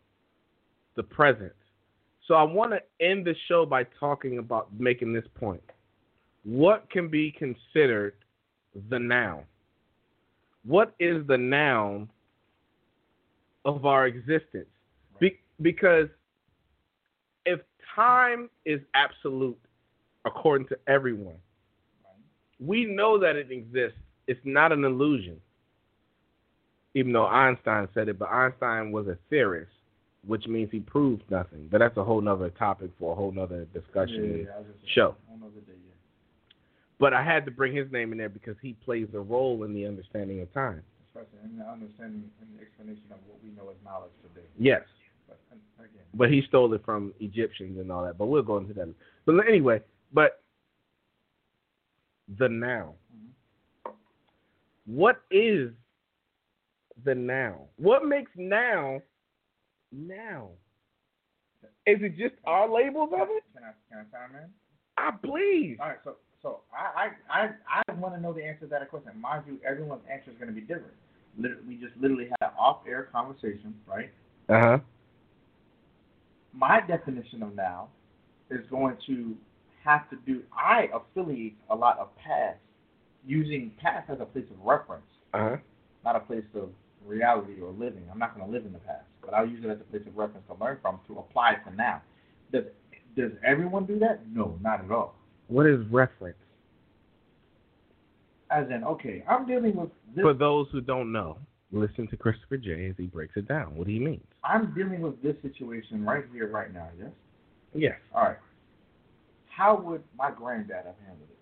[0.96, 1.52] the present.
[2.26, 5.62] So I want to end the show by talking about making this point.
[6.44, 8.14] What can be considered
[8.88, 9.42] the noun?
[10.64, 12.08] What is the noun
[13.64, 14.68] of our existence?
[15.18, 16.08] Be- because
[17.46, 17.60] if
[17.94, 19.58] time is absolute,
[20.24, 21.36] according to everyone,
[22.58, 23.98] we know that it exists.
[24.26, 25.40] It's not an illusion
[26.94, 29.70] even though Einstein said it, but Einstein was a theorist,
[30.26, 31.68] which means he proved nothing.
[31.70, 34.66] But that's a whole nother topic for a whole nother discussion Yeah, yeah, I was
[34.80, 35.14] just show.
[35.30, 35.36] Day,
[35.68, 35.94] yeah.
[36.98, 39.72] But I had to bring his name in there because he plays a role in
[39.72, 40.82] the understanding of time.
[41.08, 44.46] Especially in the understanding and the explanation of what we know as knowledge today.
[44.58, 44.82] Yes,
[45.26, 45.38] But
[45.78, 48.18] again, but he stole it from Egyptians and all that.
[48.18, 48.92] But we'll go into that.
[49.26, 49.80] But anyway,
[50.12, 50.42] but
[52.38, 52.94] the noun.
[53.14, 53.92] Mhm.
[54.86, 55.72] What is
[57.04, 57.66] the now?
[57.76, 59.00] What makes now
[59.92, 60.50] now?
[61.86, 63.42] Is it just our labels of it?
[63.54, 64.48] can I can I chime in?
[64.98, 65.76] Ah, please.
[65.80, 68.88] All right, so so I I I, I want to know the answer to that
[68.90, 69.12] question.
[69.20, 70.94] Mind you, everyone's answer is going to be different.
[71.38, 74.10] Lit- We just literally had an off-air conversation, right?
[74.48, 74.78] Uh huh.
[76.52, 77.88] My definition of now
[78.50, 79.36] is going to
[79.84, 80.42] have to do.
[80.52, 82.58] I affiliate a lot of past,
[83.24, 85.56] using past as a place of reference, Uh huh.
[86.04, 86.70] not a place of
[87.06, 88.02] reality or living.
[88.10, 90.02] I'm not going to live in the past, but I'll use it as a place
[90.06, 92.02] of reference to learn from to apply to now.
[92.52, 92.64] Does
[93.16, 94.20] does everyone do that?
[94.32, 95.14] No, not at all.
[95.48, 96.36] What is reference?
[98.50, 100.22] As in, okay, I'm dealing with this.
[100.22, 101.38] For those who don't know,
[101.72, 103.76] listen to Christopher J as he breaks it down.
[103.76, 104.24] What he means.
[104.44, 106.88] I'm dealing with this situation right here, right now.
[106.98, 107.10] Yes.
[107.74, 107.96] Yes.
[108.14, 108.38] All right.
[109.48, 111.36] How would my granddad have handled it?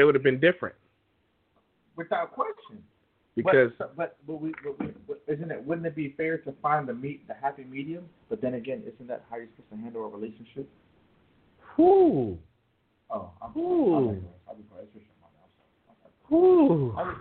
[0.00, 0.74] It would have been different
[1.96, 2.82] Without question.
[3.36, 5.64] because but but, but, we, but, we, but isn't it?
[5.64, 8.04] Wouldn't it be fair to find the meet the happy medium?
[8.28, 10.68] But then again, isn't that how you're supposed to handle a relationship?
[11.76, 12.38] whoo,
[13.10, 13.94] Oh, I'm Ooh.
[13.94, 14.22] I'll be quiet.
[14.48, 14.88] I'll be quiet.
[14.96, 15.50] It's just my mouth.
[15.88, 16.40] I'm sorry.
[16.40, 16.94] whoo.
[16.96, 17.16] I was,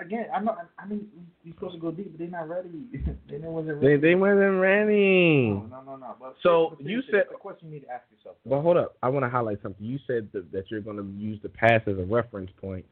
[0.00, 0.68] again, I'm not.
[0.78, 1.06] I mean,
[1.44, 2.70] you're supposed to go deep, but they're not ready.
[3.30, 4.00] they wasn't They ready.
[4.00, 5.50] they wasn't ready.
[5.50, 6.14] No, no, no, no.
[6.20, 8.36] But So, you said- a question you need to ask yourself.
[8.46, 9.84] But hold up, I want to highlight something.
[9.84, 12.84] You said that, that you're going to use the past as a reference point,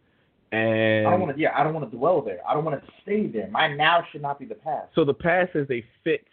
[0.52, 1.40] and I don't want to.
[1.40, 2.38] Yeah, I don't want to dwell there.
[2.48, 3.48] I don't want to stay there.
[3.48, 4.88] My now should not be the past.
[4.94, 6.28] So the past is a fixed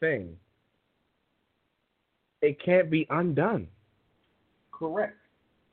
[0.00, 0.36] thing.
[2.40, 3.68] It can't be undone.
[4.72, 5.16] Correct.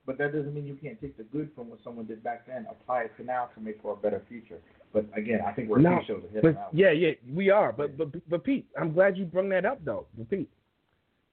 [0.05, 2.65] But that doesn't mean you can't take the good from what someone did back then,
[2.70, 4.57] apply it to now to make for a better future.
[4.91, 6.67] But again, I think we're No, shows ahead But now.
[6.74, 7.72] yeah, yeah, we are.
[7.72, 10.07] But but but Pete, I'm glad you brought that up though.
[10.30, 10.49] Pete,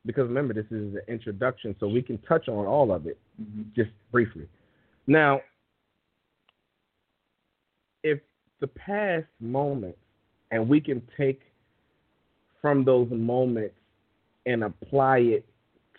[0.04, 3.62] because remember this is an introduction, so we can touch on all of it hmm
[3.74, 4.46] just briefly.
[5.06, 5.40] Now,
[8.02, 8.20] if
[8.60, 9.98] the past moments
[10.50, 11.40] and we can take
[12.62, 13.74] from those moments
[14.46, 15.44] and apply it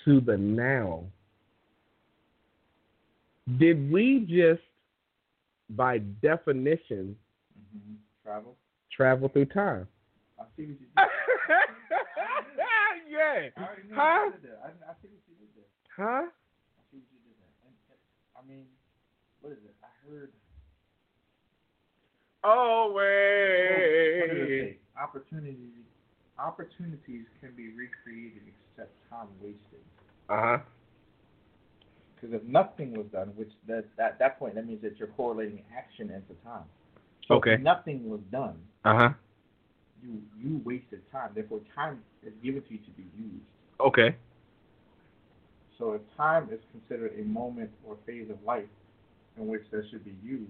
[0.06, 1.04] to the now,
[3.60, 4.62] did we just,
[5.72, 7.16] by definition,
[7.56, 7.94] hmm
[8.24, 8.56] Travel.
[8.92, 9.88] travel through time?
[10.40, 10.90] I see what you did.
[13.10, 13.48] yeah.
[13.56, 14.20] I already know Huh?
[14.20, 14.60] what you did there.
[14.60, 15.72] I, I see what you did there.
[15.96, 16.28] Huh?
[16.28, 17.56] I see what you did there.
[17.64, 18.00] And, and,
[18.36, 18.68] I mean,
[19.40, 19.72] what is it?
[19.80, 20.36] I heard.
[22.44, 24.78] Oh it say?
[25.02, 25.58] Opportunities.
[26.40, 29.84] Opportunities can be recreated except time wasted.
[30.30, 30.58] Uh huh.
[32.16, 35.64] Because if nothing was done, which that at that point that means that you're correlating
[35.76, 36.66] action into time.
[37.28, 37.54] So Okay.
[37.56, 39.10] If nothing was done, Uh huh.
[40.02, 41.32] you you wasted time.
[41.34, 43.46] Therefore, time is given to you to be used.
[43.80, 44.16] Okay.
[45.78, 48.66] So if time is considered a moment or phase of life
[49.38, 50.50] in which that should be used,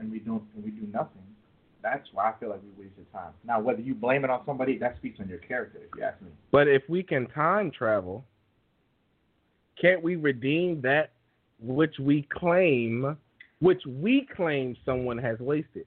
[0.00, 1.22] and we don't and we do nothing,
[1.82, 3.32] that's why I feel like we wasted time.
[3.44, 6.20] Now, whether you blame it on somebody, that speaks on your character, if you ask
[6.20, 6.28] me.
[6.50, 8.24] But if we can time travel,
[9.80, 11.12] can't we redeem that
[11.58, 13.16] which we claim,
[13.60, 15.86] which we claim someone has wasted?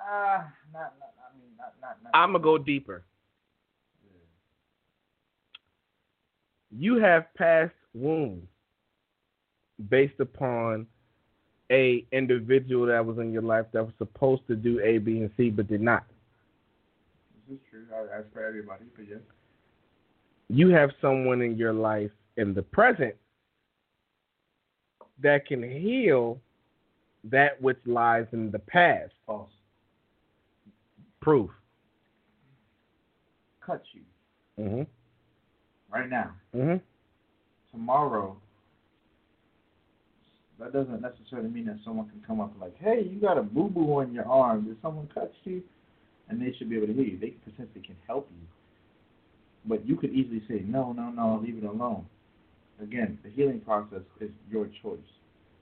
[0.00, 1.14] Ah, not, not.
[1.18, 2.10] I mean, not, not, not.
[2.14, 3.04] I'm gonna go deeper.
[6.70, 8.46] You have past wounds
[9.88, 10.86] based upon
[11.70, 15.30] a individual that was in your life that was supposed to do A, B, and
[15.36, 16.04] C but did not.
[17.48, 17.84] This is true.
[17.94, 19.20] I, as for everybody, but yes.
[20.48, 23.14] You have someone in your life in the present
[25.22, 26.40] that can heal
[27.24, 29.12] that which lies in the past.
[29.26, 29.50] False.
[31.20, 31.50] Proof.
[33.60, 34.02] Cut you
[34.58, 34.86] Mhm.
[35.90, 36.34] right now.
[36.54, 36.80] Mhm.
[37.70, 38.40] Tomorrow.
[40.58, 43.42] That doesn't necessarily mean that someone can come up and like, "Hey, you got a
[43.42, 44.64] boo boo on your arm.
[44.64, 45.62] Did someone cut you?"
[46.28, 47.18] And they should be able to hear you.
[47.18, 48.46] They potentially can help you,
[49.64, 52.06] but you could easily say, "No, no, no, leave it alone."
[52.82, 54.98] Again, the healing process is your choice.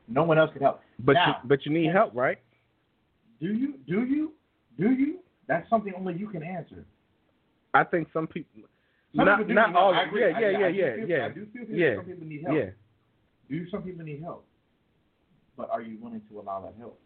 [0.09, 0.81] No one else can help.
[0.99, 2.39] But Now- you, but you need help, right?
[3.41, 3.75] Do you?
[3.87, 4.33] Do you?
[4.79, 5.19] Do you?
[5.47, 6.85] That's something only you can answer.
[7.75, 8.63] I think some people
[9.15, 11.27] Some not people not all yeah, yeah, I yeah, do yeah, feel- yeah.
[11.27, 11.97] I do feel Yeah.
[11.97, 12.57] some people need help.
[12.57, 12.71] Yeah.
[13.51, 14.46] Do some people need help?
[15.57, 16.99] But are you willing to allow that help?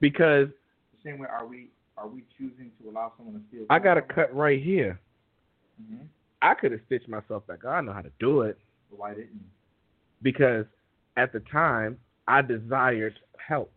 [0.00, 0.48] Because
[0.92, 3.64] The same way, are we are we choosing to allow someone to steal?
[3.70, 5.00] I got a cut right here.
[5.82, 6.04] Mm-hmm.
[6.42, 7.64] I could have stitched myself back.
[7.64, 8.58] I know how to do it
[8.90, 9.40] But why didn't you?
[10.22, 10.66] because
[11.16, 13.72] at the time I desired help.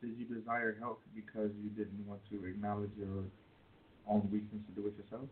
[0.00, 3.24] Did you desire help because you didn't want to acknowledge your
[4.08, 5.28] own weakness to do it yourself?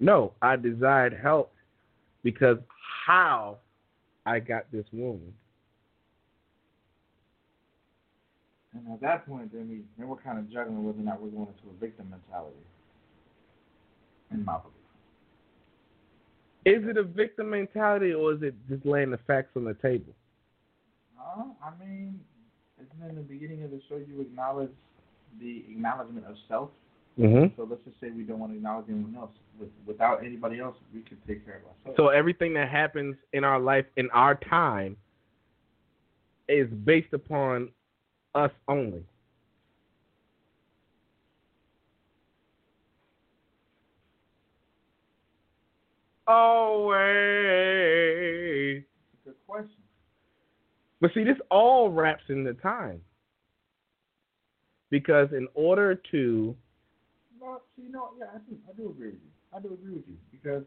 [0.00, 1.52] No, I desired help
[2.22, 2.58] because
[3.06, 3.58] how
[4.26, 5.32] I got this wound.
[8.74, 11.28] And at that point, then we then we're kind of juggling whether or not we're
[11.28, 12.56] going into a victim mentality.
[14.32, 14.74] In my belief.
[16.64, 20.12] Is it a victim mentality or is it just laying the facts on the table?
[21.20, 22.20] Uh, I mean,
[22.80, 24.70] isn't in the beginning of the show you acknowledge
[25.40, 26.70] the acknowledgement of self?
[27.18, 27.54] Mm-hmm.
[27.56, 29.30] So let's just say we don't want to acknowledge anyone else.
[29.60, 31.96] With, without anybody else, we can take care of ourselves.
[31.96, 34.96] So everything that happens in our life in our time
[36.48, 37.68] is based upon
[38.34, 39.04] us only.
[46.26, 46.94] Always.
[49.24, 49.70] good question.
[51.00, 53.00] But see, this all wraps in the time.
[54.90, 56.56] Because in order to
[57.40, 59.30] Well, see, no, yeah, I do, I do agree with you.
[59.54, 60.62] I do agree with you because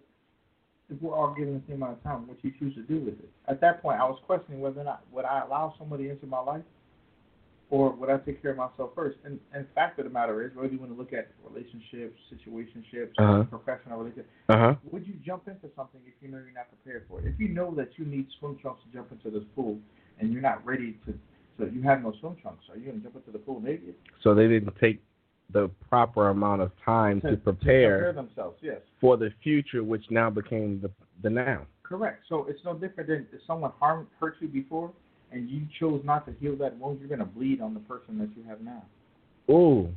[0.90, 3.20] if we're all given the same amount of time, what you choose to do with
[3.20, 3.30] it.
[3.48, 6.40] At that point, I was questioning whether or not would I allow somebody into my
[6.40, 6.64] life,
[7.70, 9.18] or would I take care of myself first.
[9.26, 13.12] And, and fact of the matter is, whether you want to look at relationships, situationships,
[13.18, 13.44] Uh-huh.
[13.44, 17.06] professional relationships, uh huh would you jump into something if you know you're not prepared
[17.10, 17.28] for it?
[17.28, 19.78] If you know that you need swim trunks to jump into this pool,
[20.20, 21.14] and you're not ready to,
[21.58, 23.96] so you have no swim trunks, are you going to jump into the pool naked?
[24.24, 25.02] so they didn't take
[25.54, 28.58] the proper amount of time to, prepare prepare themselves.
[28.62, 28.80] Yes.
[29.00, 30.92] for the future, which now became the
[31.24, 31.66] the now.
[31.84, 32.24] Correct.
[32.28, 34.92] So it's no different than if someone harmed hurt you before
[35.32, 38.30] and you chose not to heal that wound, you're gonna bleed on the person that
[38.36, 38.84] you have now.
[39.50, 39.90] Ooh.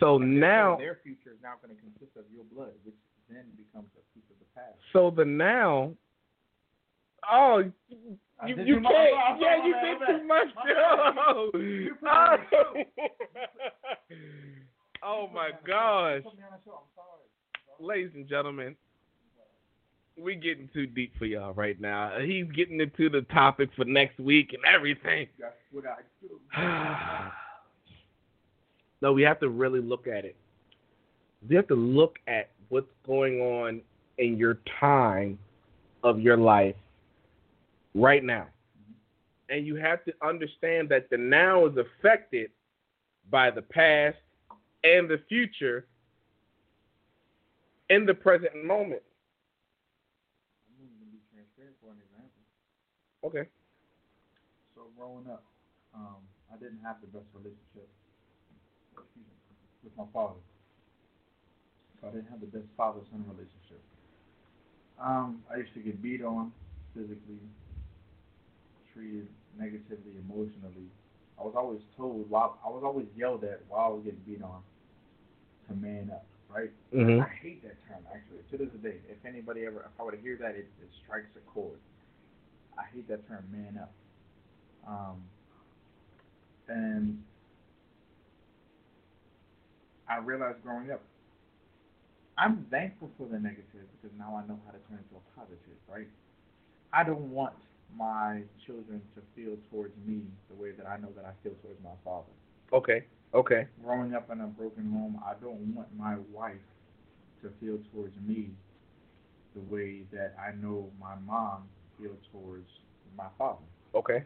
[0.00, 2.94] So And now, their future is now gonna consist of your blood, which
[3.28, 4.76] then becomes a piece of the past.
[4.92, 5.92] So the now.
[7.30, 8.14] Oh, you,
[8.46, 8.82] you can't.
[8.82, 8.92] much.
[9.28, 10.46] I'm Yeah, you my did too much.
[10.54, 11.16] my bad.
[11.26, 11.50] Oh.
[11.54, 12.84] You put me on the
[15.02, 16.78] oh my gosh, put me on the show.
[16.78, 17.26] I'm sorry.
[17.80, 18.76] ladies and gentlemen,
[20.22, 22.18] we getting too deep for y'all right now.
[22.20, 25.28] He's getting into the topic for next week and everything.
[25.38, 27.30] That's what I do.
[29.02, 30.36] no, we have to really look at it.
[31.48, 33.80] We have to look at what's going on
[34.18, 35.38] in your time
[36.02, 36.74] of your life
[37.94, 38.46] right now.
[39.48, 42.50] And you have to understand that the now is affected
[43.30, 44.16] by the past
[44.84, 45.86] and the future
[47.90, 49.02] in the present moment.
[50.68, 52.44] I'm going to be transparent for an example.
[53.24, 53.48] Okay.
[54.74, 55.42] So growing up,
[55.94, 57.88] um, I didn't have the best relationship
[59.16, 59.24] me,
[59.84, 60.40] with my father.
[62.00, 63.82] So I didn't have the best father-son relationship.
[64.98, 66.52] Um, I used to get beat on
[66.94, 67.42] physically,
[68.94, 69.26] treated
[69.58, 70.90] negatively emotionally.
[71.38, 74.42] I was always told while I was always yelled at while I was getting beat
[74.42, 74.62] on
[75.68, 76.70] to man up, right?
[76.92, 77.22] Mhm.
[77.22, 78.42] I hate that term actually.
[78.50, 81.30] To this day, if anybody ever, if I were to hear that, it, it strikes
[81.36, 81.78] a chord.
[82.78, 83.92] I hate that term, man up.
[84.86, 85.22] Um,
[86.68, 87.22] and
[90.08, 91.02] I realized growing up,
[92.38, 95.40] I'm thankful for the negative because now I know how to turn it into a
[95.40, 95.58] positive,
[95.88, 96.06] right?
[96.92, 97.54] I don't want
[97.96, 101.82] my children to feel towards me the way that I know that I feel towards
[101.82, 102.30] my father.
[102.72, 103.04] Okay.
[103.34, 103.66] Okay.
[103.84, 106.54] Growing up in a broken home, I don't want my wife
[107.42, 108.50] to feel towards me
[109.54, 111.64] the way that I know my mom
[112.00, 112.68] feels towards
[113.16, 113.62] my father.
[113.94, 114.24] Okay.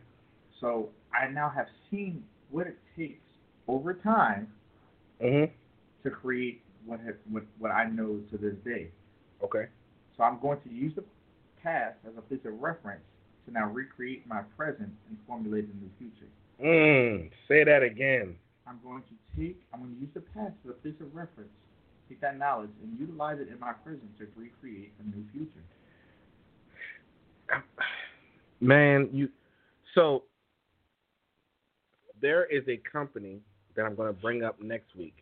[0.60, 3.22] So I now have seen what it takes
[3.68, 4.48] over time
[5.20, 5.50] Mhm.
[6.02, 8.90] to create what have, what what I know to this day.
[9.42, 9.68] Okay.
[10.16, 11.04] So I'm going to use the
[11.62, 13.02] past as a piece of reference
[13.46, 16.28] to now recreate my present and formulate a new future.
[16.60, 17.30] Mm.
[17.48, 18.36] Say that again.
[18.66, 21.50] I'm going to take I'm going to use the past as a piece of reference,
[22.08, 25.64] take that knowledge and utilize it in my present to recreate a new future.
[28.62, 29.28] Man, you
[29.96, 30.22] so
[32.20, 33.40] there is a company
[33.74, 35.16] that I'm going to bring up next week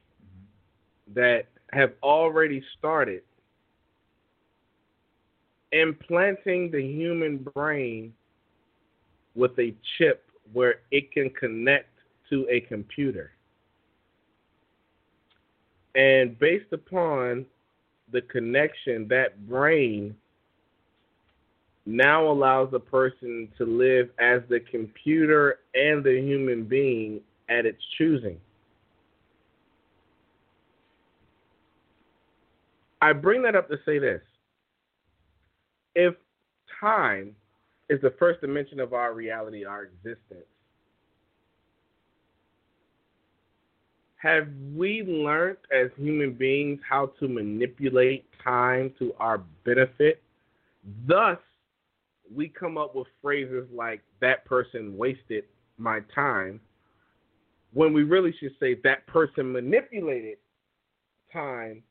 [1.14, 3.22] that have already started
[5.72, 8.12] implanting the human brain
[9.34, 11.88] with a chip where it can connect
[12.28, 13.30] to a computer.
[15.94, 17.46] And based upon
[18.12, 20.14] the connection, that brain
[21.90, 27.82] now allows a person to live as the computer and the human being at its
[27.98, 28.38] choosing.
[33.02, 34.20] I bring that up to say this.
[35.94, 36.14] If
[36.80, 37.34] time
[37.88, 40.46] is the first dimension of our reality, our existence,
[44.16, 50.22] have we learned as human beings how to manipulate time to our benefit?
[51.06, 51.38] Thus,
[52.34, 55.44] we come up with phrases like, that person wasted
[55.78, 56.60] my time,
[57.72, 60.38] when we really should say, that person manipulated
[61.32, 61.82] time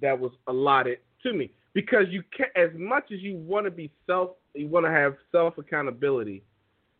[0.00, 1.50] that was allotted to me.
[1.72, 5.14] Because you can as much as you want to be self, you want to have
[5.30, 6.42] self accountability,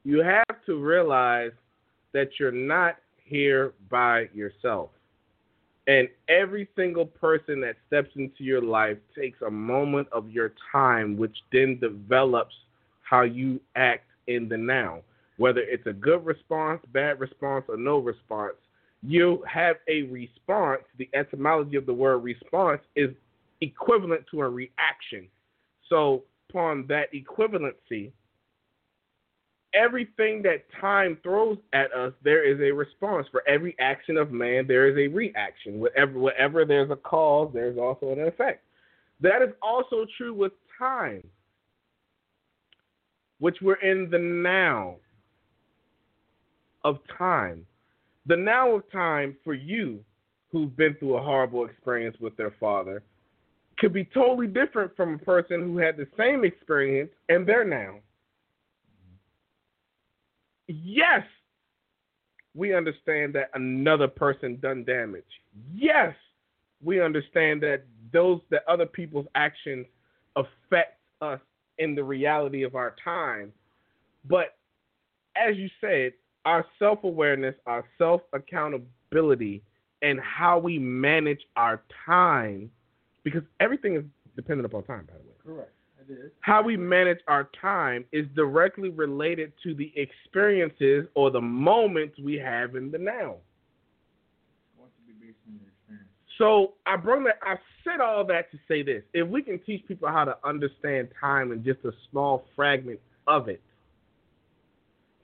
[0.04, 1.50] you have to realize
[2.12, 4.90] that you're not here by yourself.
[5.86, 11.16] And every single person that steps into your life takes a moment of your time,
[11.16, 12.54] which then develops
[13.02, 15.00] how you act in the now.
[15.38, 18.54] Whether it's a good response, bad response, or no response,
[19.02, 20.82] you have a response.
[20.98, 23.10] The etymology of the word response is
[23.62, 25.28] equivalent to a reaction.
[25.88, 28.12] So, upon that equivalency,
[29.74, 33.26] everything that time throws at us, there is a response.
[33.30, 35.80] For every action of man, there is a reaction.
[35.80, 38.64] Whatever, whatever there's a cause, there's also an effect.
[39.20, 41.26] That is also true with time,
[43.38, 44.96] which we're in the now
[46.84, 47.66] of time.
[48.26, 50.00] The now of time for you
[50.50, 53.02] who've been through a horrible experience with their father
[53.78, 57.96] could be totally different from a person who had the same experience and they're now.
[60.70, 61.22] Yes,
[62.54, 65.24] we understand that another person done damage.
[65.74, 66.14] Yes,
[66.82, 69.86] we understand that those that other people's actions
[70.36, 71.40] affect us
[71.78, 73.52] in the reality of our time.
[74.28, 74.56] But
[75.36, 76.12] as you said,
[76.44, 79.62] our self awareness, our self accountability,
[80.02, 82.70] and how we manage our time
[83.22, 84.04] because everything is
[84.36, 85.56] dependent upon time, by the way.
[85.56, 85.72] Correct.
[86.40, 92.34] How we manage our time is directly related to the experiences or the moments we
[92.36, 93.36] have in the now.
[96.38, 97.38] So I bring that.
[97.42, 101.08] I said all that to say this: if we can teach people how to understand
[101.20, 103.60] time in just a small fragment of it,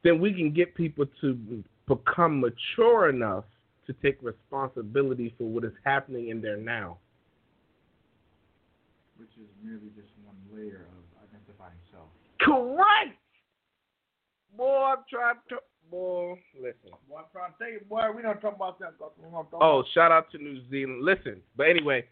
[0.05, 3.45] then we can get people to become mature enough
[3.87, 6.99] to take responsibility for what is happening in their now.
[9.18, 10.12] which is merely just
[10.59, 12.09] of identifying self.
[12.40, 13.18] Correct.
[14.57, 15.57] Boy, I'm trying to.
[15.90, 16.90] Boy, listen.
[17.09, 18.98] Boy, I'm trying to tell you, boy, we don't talk about that.
[18.98, 19.14] Talk
[19.61, 21.04] Oh, shout out to New Zealand.
[21.04, 22.04] Listen, but anyway,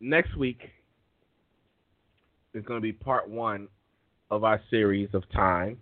[0.00, 0.60] next week
[2.54, 3.68] is going to be part one
[4.30, 5.76] of our series of time,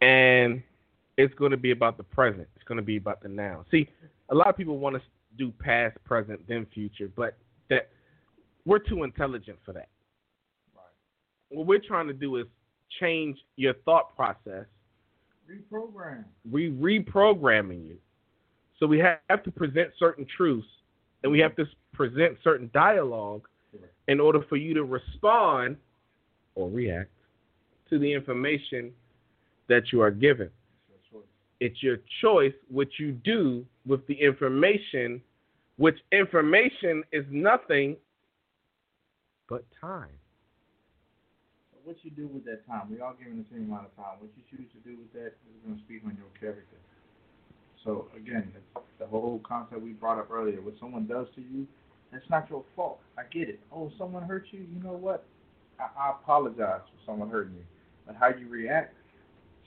[0.00, 0.62] and
[1.16, 2.48] it's going to be about the present.
[2.56, 3.64] It's going to be about the now.
[3.70, 3.88] See,
[4.30, 5.02] a lot of people want to
[5.38, 7.36] do past, present, then future, but
[7.70, 7.88] that
[8.64, 9.88] we're too intelligent for that.
[10.74, 10.84] Right.
[11.50, 12.46] What we're trying to do is
[13.00, 14.66] change your thought process
[15.50, 16.24] Reprogram.
[16.50, 17.96] we reprogramming you.
[18.78, 20.66] So we have to present certain truths
[21.22, 23.46] and we have to present certain dialogue
[24.08, 25.76] in order for you to respond
[26.54, 27.10] or react
[27.88, 28.90] to the information
[29.68, 30.50] that you are given.
[30.90, 31.28] It's your choice.
[31.60, 35.22] It's your choice what you do with the information,
[35.76, 37.96] which information is nothing
[39.52, 40.16] but time.
[41.72, 42.88] So what you do with that time?
[42.90, 44.16] We all given the same amount of time.
[44.18, 46.80] What you choose to do with that is going to speak on your character.
[47.84, 48.50] So again,
[48.98, 50.62] the whole concept we brought up earlier.
[50.62, 51.66] What someone does to you,
[52.10, 53.00] that's not your fault.
[53.18, 53.60] I get it.
[53.70, 54.60] Oh, someone hurt you.
[54.60, 55.26] You know what?
[55.78, 57.64] I, I apologize for someone hurting you.
[58.06, 58.94] But how you react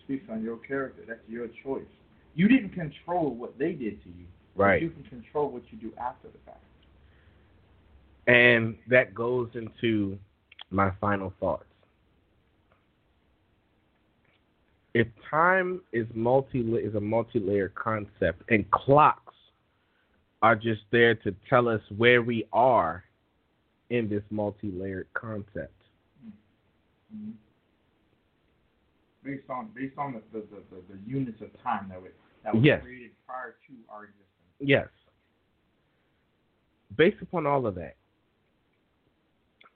[0.04, 1.04] speaks on your character.
[1.08, 1.86] That's your choice.
[2.34, 4.26] You didn't control what they did to you.
[4.58, 6.64] but You can control what you do after the fact.
[8.28, 10.18] And that goes into
[10.72, 11.66] my final thoughts.
[14.94, 19.34] If time is multi is a multi-layered concept, and clocks
[20.42, 23.04] are just there to tell us where we are
[23.90, 25.74] in this multi-layered concept.
[27.12, 27.32] hmm
[29.24, 32.12] Based on based on the the, the, the, the units of time that was
[32.44, 32.82] that was Yes.
[32.82, 34.28] created prior to our existence.
[34.60, 34.88] Yes.
[36.96, 37.96] Based upon all of that,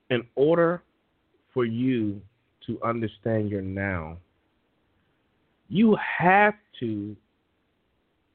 [0.09, 0.81] in order
[1.53, 2.21] for you
[2.65, 4.17] to understand your now,
[5.67, 7.15] you have to,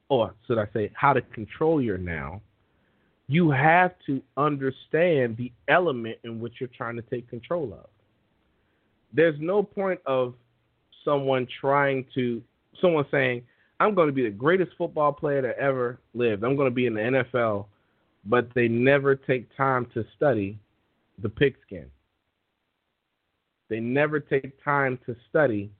[0.09, 2.41] or should I say, how to control your now,
[3.27, 7.87] you have to understand the element in which you're trying to take control of.
[9.13, 10.35] There's no point of
[11.03, 12.41] someone trying to,
[12.81, 13.43] someone saying,
[13.79, 16.43] I'm going to be the greatest football player that ever lived.
[16.43, 17.65] I'm going to be in the NFL,
[18.25, 20.57] but they never take time to study
[21.21, 21.89] the pigskin.
[23.69, 25.71] They never take time to study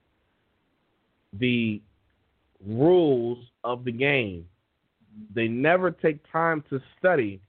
[1.33, 1.81] the
[2.65, 4.45] rules of the game.
[5.33, 7.41] They never take time to study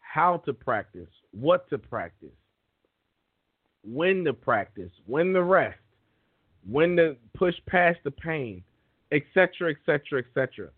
[0.00, 2.28] how to practice, what to practice,
[3.82, 5.78] when to practice, when to rest,
[6.70, 8.62] when to push past the pain,
[9.12, 10.68] etc., etc., etc.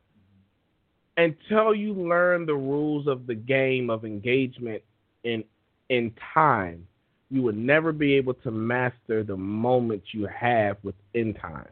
[1.19, 4.83] Until you learn the rules of the game of engagement
[5.25, 5.45] in
[5.89, 6.87] in time,
[7.31, 11.69] you will never be able to master the moments you have within time.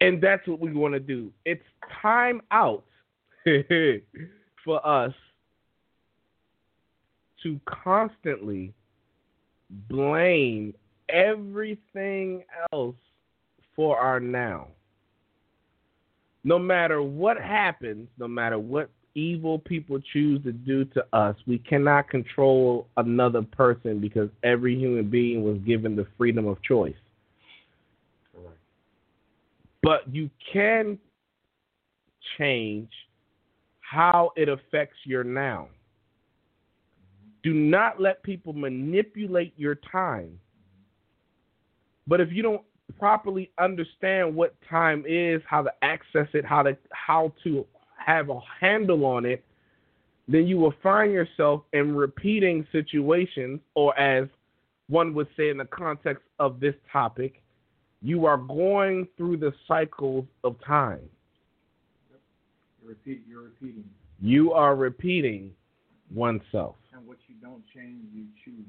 [0.00, 1.32] And that's what we want to do.
[1.44, 1.62] It's
[2.02, 2.84] time out
[4.64, 5.12] for us
[7.42, 8.74] to constantly
[9.88, 10.74] blame
[11.08, 12.96] everything else
[13.74, 14.68] for our now.
[16.44, 21.58] No matter what happens, no matter what evil people choose to do to us, we
[21.58, 26.94] cannot control another person because every human being was given the freedom of choice.
[29.82, 30.98] But you can
[32.38, 32.90] change
[33.80, 35.68] how it affects your now.
[37.42, 40.38] Do not let people manipulate your time.
[42.08, 42.62] But if you don't
[42.98, 47.64] properly understand what time is, how to access it, how to how to
[48.06, 49.44] have a handle on it,
[50.28, 54.28] then you will find yourself in repeating situations, or as
[54.88, 57.42] one would say in the context of this topic,
[58.02, 61.00] you are going through the cycles of time.
[62.80, 63.22] You're repeat.
[63.28, 63.84] You're repeating.
[64.20, 65.50] You are repeating
[66.14, 66.76] oneself.
[66.92, 68.64] And what you don't change, you choose.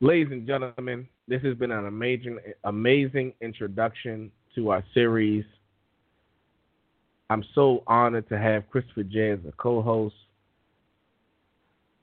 [0.00, 5.44] Ladies and gentlemen, this has been an amazing, amazing introduction to our series,
[7.30, 10.16] I'm so honored to have Christopher J as a co-host.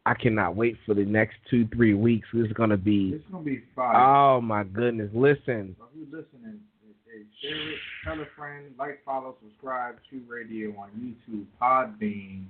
[0.06, 2.30] I cannot wait for the next two, three weeks.
[2.34, 3.12] This is gonna be.
[3.16, 3.98] It's gonna be fire.
[3.98, 5.10] Oh my goodness!
[5.14, 5.76] Listen.
[5.78, 6.62] So if you're listening,
[7.06, 12.46] hey, share it, tell a friend, like, follow, subscribe to Radio on YouTube, Podbean.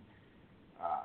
[0.79, 0.99] Uh,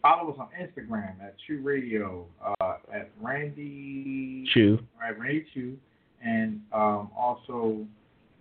[0.00, 4.78] follow us on Instagram at Choo Radio, uh, at Randy Choo.
[4.98, 5.76] Right, Randy Choo,
[6.24, 7.86] and um, also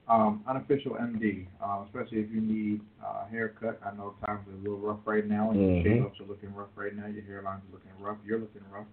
[0.07, 3.79] um, unofficial MD, uh, especially if you need uh, haircut.
[3.83, 5.83] I know times are a little rough right now, and Mhm.
[5.83, 7.07] your shave-ups are looking rough right now.
[7.07, 8.17] Your hairlines are looking rough.
[8.25, 8.87] You're looking rough.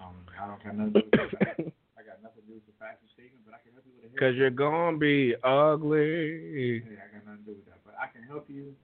[0.00, 1.58] Um, I don't got nothing to do with that.
[1.98, 4.06] I got nothing to do with the fashion statement, but I can help you with
[4.06, 4.30] a haircut.
[4.30, 6.80] Cause you're gonna be ugly.
[6.80, 8.74] Hey, I got nothing to do with that, but I can help you.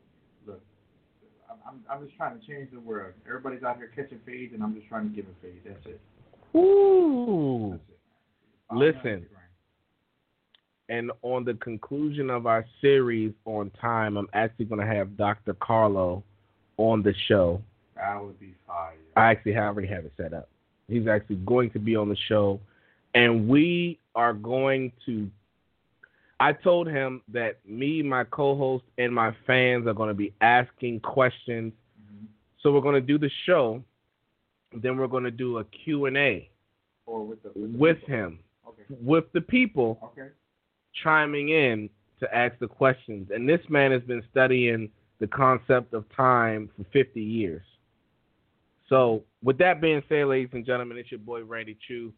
[0.47, 0.63] Look,
[1.51, 3.15] I'm, I'm, I'm just trying to change the world.
[3.27, 5.63] Everybody's out here catching fades, and I'm just trying to give a fade.
[5.65, 6.01] That's it.
[6.57, 7.71] Ooh.
[7.79, 7.99] That's it.
[8.69, 9.27] Follow me Listen.
[10.91, 15.55] And on the conclusion of our series on time, I'm actually gonna have Dr.
[15.55, 16.25] Carlo
[16.79, 17.63] on the show.
[17.95, 18.97] That would be fire.
[19.17, 20.49] I actually have already have it set up.
[20.89, 22.59] He's actually going to be on the show,
[23.15, 25.31] and we are going to.
[26.41, 31.01] I told him that me, my co-host, and my fans are going to be asking
[31.01, 31.73] questions.
[32.01, 32.27] Mhm.
[32.61, 33.85] So we're going to do the show,
[34.73, 36.49] then we're going to do a Q and A
[37.07, 38.83] Or with the with, the with him, Okay.
[39.03, 40.31] with the people Okay.
[41.03, 41.89] Chiming in
[42.21, 43.31] to ask the questions.
[43.35, 47.63] And this man has been studying the concept of time for 50 years.
[48.89, 52.13] So, with that being said, ladies and gentlemen, it's your boy Randy Choo,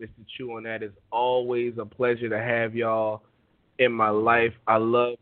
[0.00, 0.08] Mr.
[0.36, 0.82] Chew on that.
[0.82, 3.22] It's always a pleasure to have y'all
[3.78, 4.52] in my life.
[4.66, 5.14] I love